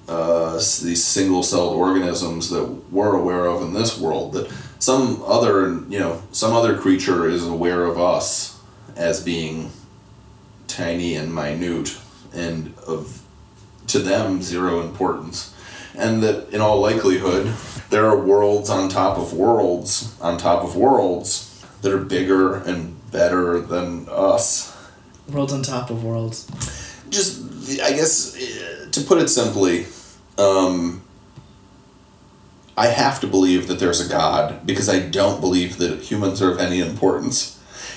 [0.08, 6.00] uh, these single-celled organisms that we're aware of in this world that some other you
[6.00, 8.60] know some other creature is aware of us
[8.96, 9.72] as being
[10.68, 11.98] tiny and minute
[12.34, 13.22] and of
[13.88, 15.54] to them zero importance
[15.96, 17.54] and that in all likelihood
[17.90, 23.12] there are worlds on top of worlds on top of worlds that are bigger and
[23.12, 24.76] better than us
[25.32, 26.48] Worlds on top of worlds.
[27.10, 27.42] just
[27.82, 28.38] I guess
[28.92, 29.88] to put it simply,
[30.38, 31.02] um,
[32.78, 36.52] I have to believe that there's a God because I don't believe that humans are
[36.52, 37.54] of any importance.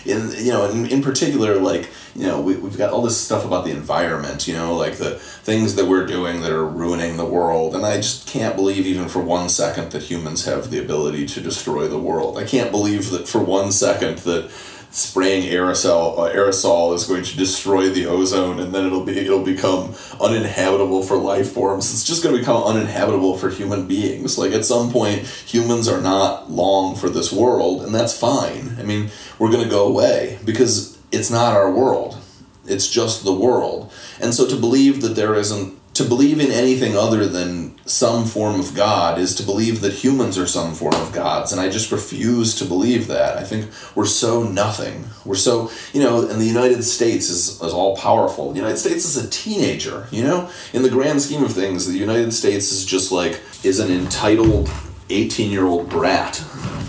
[0.06, 3.44] In you know, in, in particular, like you know, we we've got all this stuff
[3.44, 4.46] about the environment.
[4.46, 7.96] You know, like the things that we're doing that are ruining the world, and I
[7.96, 11.98] just can't believe even for one second that humans have the ability to destroy the
[11.98, 12.38] world.
[12.38, 14.50] I can't believe that for one second that
[14.90, 19.44] spraying aerosol uh, aerosol is going to destroy the ozone and then it'll be it'll
[19.44, 21.92] become uninhabitable for life forms.
[21.92, 24.38] It's just going to become uninhabitable for human beings.
[24.38, 28.76] Like at some point humans are not long for this world and that's fine.
[28.78, 32.18] I mean we're going to go away because it's not our world.
[32.66, 33.92] It's just the world.
[34.20, 38.60] And so to believe that there isn't to believe in anything other than some form
[38.60, 41.90] of God is to believe that humans are some form of gods, and I just
[41.90, 43.36] refuse to believe that.
[43.36, 45.06] I think we're so nothing.
[45.24, 48.52] We're so, you know, and the United States is, is all powerful.
[48.52, 50.48] The United States is a teenager, you know?
[50.72, 54.70] In the grand scheme of things, the United States is just like, is an entitled
[55.10, 56.40] 18 year old brat.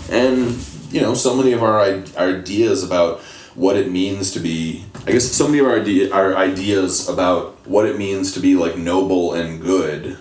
[0.08, 0.56] And,
[0.92, 1.80] you know, so many of our,
[2.16, 3.22] our ideas about
[3.54, 7.66] what it means to be I guess so many of our idea, our ideas about
[7.66, 10.18] what it means to be like noble and good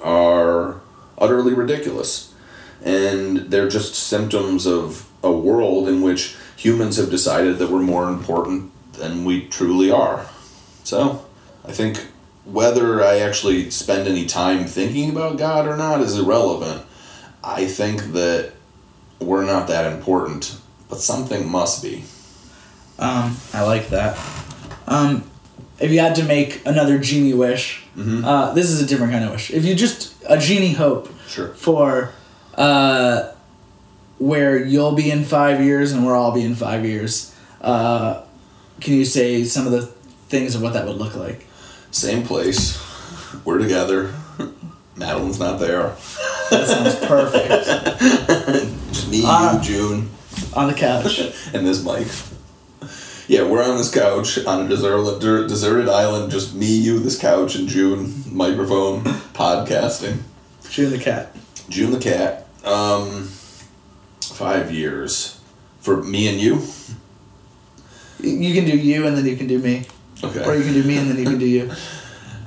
[0.00, 0.80] are
[1.18, 2.32] utterly ridiculous.
[2.84, 8.08] And they're just symptoms of a world in which humans have decided that we're more
[8.08, 10.26] important than we truly are.
[10.84, 11.26] So,
[11.64, 12.06] I think
[12.44, 16.84] whether I actually spend any time thinking about God or not is irrelevant.
[17.42, 18.52] I think that
[19.18, 20.56] we're not that important,
[20.88, 22.04] but something must be.
[22.98, 24.18] Um, I like that.
[24.86, 25.24] Um,
[25.80, 29.32] if you had to make another genie wish, uh, this is a different kind of
[29.32, 29.50] wish.
[29.50, 31.48] If you just a genie hope Sure.
[31.48, 32.12] for
[32.54, 33.32] uh,
[34.18, 38.22] where you'll be in five years and where I'll be in five years, uh,
[38.80, 39.86] can you say some of the
[40.28, 41.46] things of what that would look like?
[41.90, 42.78] Same place.
[43.44, 44.14] We're together.
[44.96, 45.94] Madeline's not there.
[46.50, 47.64] That sounds perfect.
[48.92, 50.10] Just me, you, June,
[50.54, 51.18] On the couch.
[51.52, 52.06] and this mic.
[53.26, 56.30] Yeah, we're on this couch on a deserted, deserted island.
[56.30, 59.02] Just me, you, this couch, and June, microphone,
[59.32, 60.18] podcasting.
[60.68, 61.34] June the cat.
[61.68, 62.46] June the cat.
[62.64, 63.24] Um,
[64.20, 65.40] five years
[65.80, 66.62] for me and you.
[68.20, 69.86] You can do you and then you can do me.
[70.22, 70.44] Okay.
[70.44, 71.70] Or you can do me and then you can do you.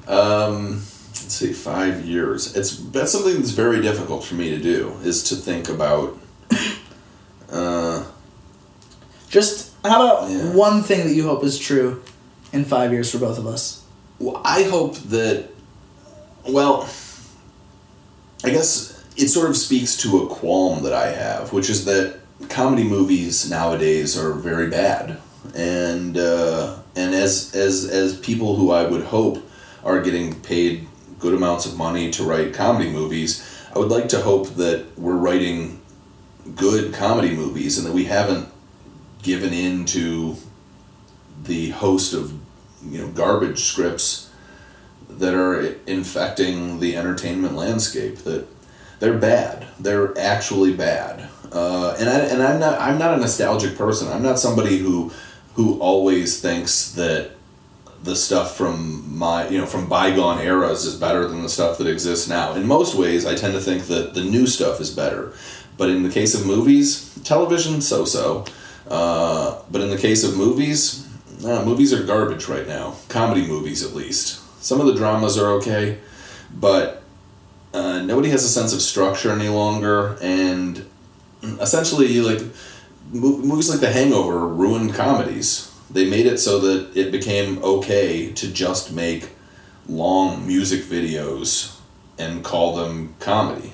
[0.07, 2.55] Um, let's see, five years.
[2.55, 4.95] It's that's something that's very difficult for me to do.
[5.03, 6.17] Is to think about.
[7.51, 8.05] Uh,
[9.29, 10.51] Just how about Yeah.
[10.53, 12.01] one thing that you hope is true
[12.53, 13.81] in five years for both of us?
[14.19, 15.49] well, I hope that.
[16.47, 16.87] Well,
[18.43, 22.15] I guess it sort of speaks to a qualm that I have, which is that
[22.49, 25.17] comedy movies nowadays are very bad,
[25.55, 29.37] and uh, and as as as people who I would hope
[29.83, 30.87] are getting paid
[31.19, 33.43] good amounts of money to write comedy movies,
[33.75, 35.81] I would like to hope that we're writing
[36.55, 38.47] good comedy movies and that we haven't
[39.21, 40.35] given in to
[41.43, 42.33] the host of
[42.83, 44.29] you know garbage scripts
[45.09, 48.47] that are infecting the entertainment landscape that
[48.99, 49.67] they're bad.
[49.79, 51.29] They're actually bad.
[51.51, 54.07] Uh, and, I, and I'm not I'm not a nostalgic person.
[54.09, 55.11] I'm not somebody who
[55.53, 57.31] who always thinks that
[58.03, 61.87] the stuff from my you know from bygone eras is better than the stuff that
[61.87, 62.53] exists now.
[62.53, 65.33] In most ways I tend to think that the new stuff is better.
[65.77, 68.45] But in the case of movies television so so
[68.89, 71.03] uh, but in the case of movies
[71.39, 72.95] movies are garbage right now.
[73.09, 74.41] Comedy movies at least.
[74.63, 75.99] Some of the dramas are okay
[76.51, 77.03] but
[77.73, 80.85] uh, nobody has a sense of structure any longer and
[81.61, 82.41] essentially like
[83.11, 85.73] movies like the hangover ruined comedies.
[85.89, 89.29] They made it so that it became okay to just make
[89.87, 91.79] long music videos
[92.17, 93.73] and call them comedy.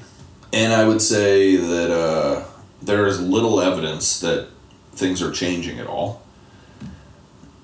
[0.51, 2.45] And i would say that uh,
[2.81, 4.49] there is little evidence that
[4.95, 6.21] things are changing at all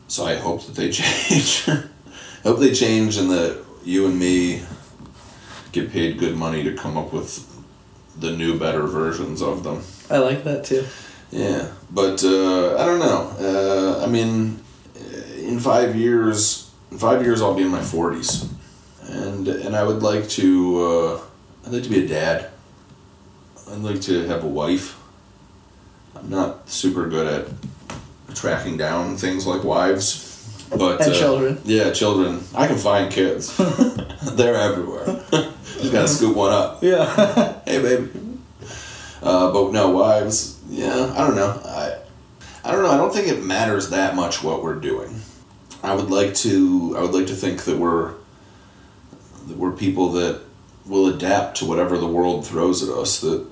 [0.08, 1.68] so i hope that they change
[2.40, 4.64] I hope they change and that you and me
[5.74, 7.46] get paid good money to come up with
[8.18, 9.82] the new, better versions of them.
[10.10, 10.86] I like that too.
[11.32, 13.36] Yeah, but uh, I don't know.
[13.40, 14.62] Uh, I mean,
[15.38, 18.50] in five years, in five years I'll be in my forties,
[19.04, 20.84] and and I would like to.
[20.84, 21.22] Uh,
[21.66, 22.50] I'd like to be a dad.
[23.70, 24.99] I'd like to have a wife.
[26.16, 31.62] I'm not super good at tracking down things like wives, but And uh, children.
[31.66, 32.44] Yeah, children.
[32.56, 33.56] I can find kids.
[34.36, 35.24] They're everywhere.
[35.32, 37.60] Just gotta scoop one up Yeah.
[37.66, 38.10] hey baby.
[39.22, 40.60] Uh, but no wives.
[40.70, 41.62] Yeah, I don't know.
[41.66, 41.98] I,
[42.64, 42.92] I don't know.
[42.92, 45.22] I don't think it matters that much what we're doing.
[45.84, 46.96] I would like to.
[46.98, 48.14] I would like to think that we're
[49.48, 50.42] that we're people that
[50.86, 53.22] will adapt to whatever the world throws at us.
[53.22, 53.46] That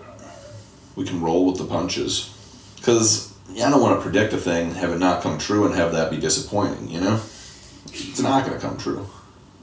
[0.96, 2.34] we can roll with the punches.
[2.78, 5.92] Because I don't want to predict a thing, have it not come true, and have
[5.94, 6.90] that be disappointing.
[6.90, 7.22] You know,
[7.88, 9.08] it's not going to come true.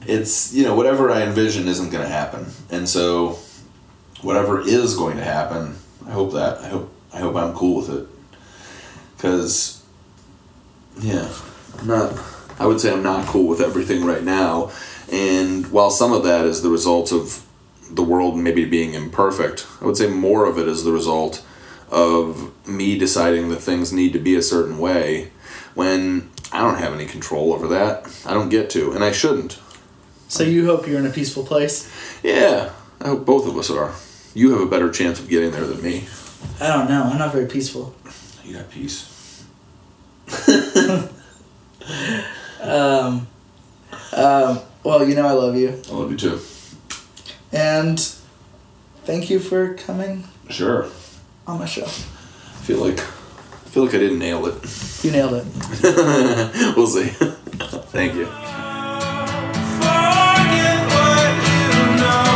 [0.05, 3.39] It's you know whatever I envision isn't going to happen, and so
[4.21, 7.89] whatever is going to happen, I hope that I hope I hope I'm cool with
[7.89, 8.07] it.
[9.17, 9.83] Cause
[10.99, 11.31] yeah,
[11.79, 12.19] I'm not
[12.59, 14.71] I would say I'm not cool with everything right now.
[15.11, 17.45] And while some of that is the result of
[17.89, 21.45] the world maybe being imperfect, I would say more of it is the result
[21.89, 25.31] of me deciding that things need to be a certain way
[25.73, 28.07] when I don't have any control over that.
[28.25, 29.59] I don't get to, and I shouldn't.
[30.27, 31.91] So you hope you're in a peaceful place?
[32.23, 32.71] Yeah,
[33.01, 33.93] I hope both of us are.
[34.33, 36.07] You have a better chance of getting there than me.
[36.59, 37.03] I don't know.
[37.03, 37.95] I'm not very peaceful.
[38.43, 39.43] You got peace.
[42.65, 43.27] Um,
[44.11, 45.79] um, well, you know I love you.
[45.87, 46.41] I love you too.
[47.51, 47.99] And
[49.03, 50.87] thank you for coming Sure.
[51.47, 51.85] On my show.
[51.85, 51.87] I
[52.67, 54.55] feel like I feel like I didn't nail it.
[55.03, 55.45] You nailed it.
[56.77, 57.07] we'll see.
[57.91, 58.25] Thank you.
[58.25, 58.33] Forget
[60.95, 61.67] what you
[62.01, 62.33] know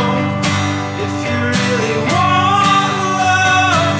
[1.04, 3.98] if you really want love.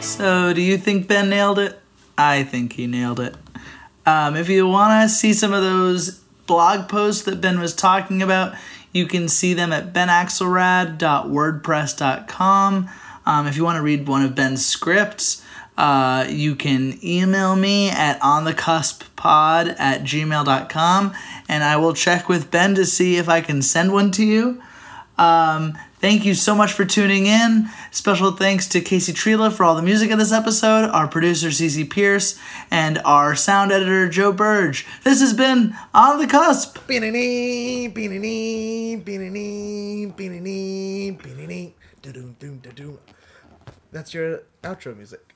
[0.00, 1.81] So, do you think Ben nailed it?
[2.22, 3.34] I think he nailed it.
[4.06, 8.22] Um, if you want to see some of those blog posts that Ben was talking
[8.22, 8.54] about,
[8.92, 12.90] you can see them at benaxelrad.wordpress.com.
[13.24, 15.44] Um, if you want to read one of Ben's scripts,
[15.78, 21.14] uh, you can email me at onthecusppod at gmail.com
[21.48, 24.62] and I will check with Ben to see if I can send one to you.
[25.16, 27.70] Um, thank you so much for tuning in.
[27.90, 31.88] Special thanks to Casey Trela for all the music of this episode, our producer Cece
[31.88, 32.38] Pierce,
[32.70, 34.84] and our sound editor Joe Burge.
[35.04, 36.76] This has been On the Cusp.
[36.86, 41.72] Beanie, beanie, beanie, beanie, beanie.
[43.92, 45.31] That's your outro music.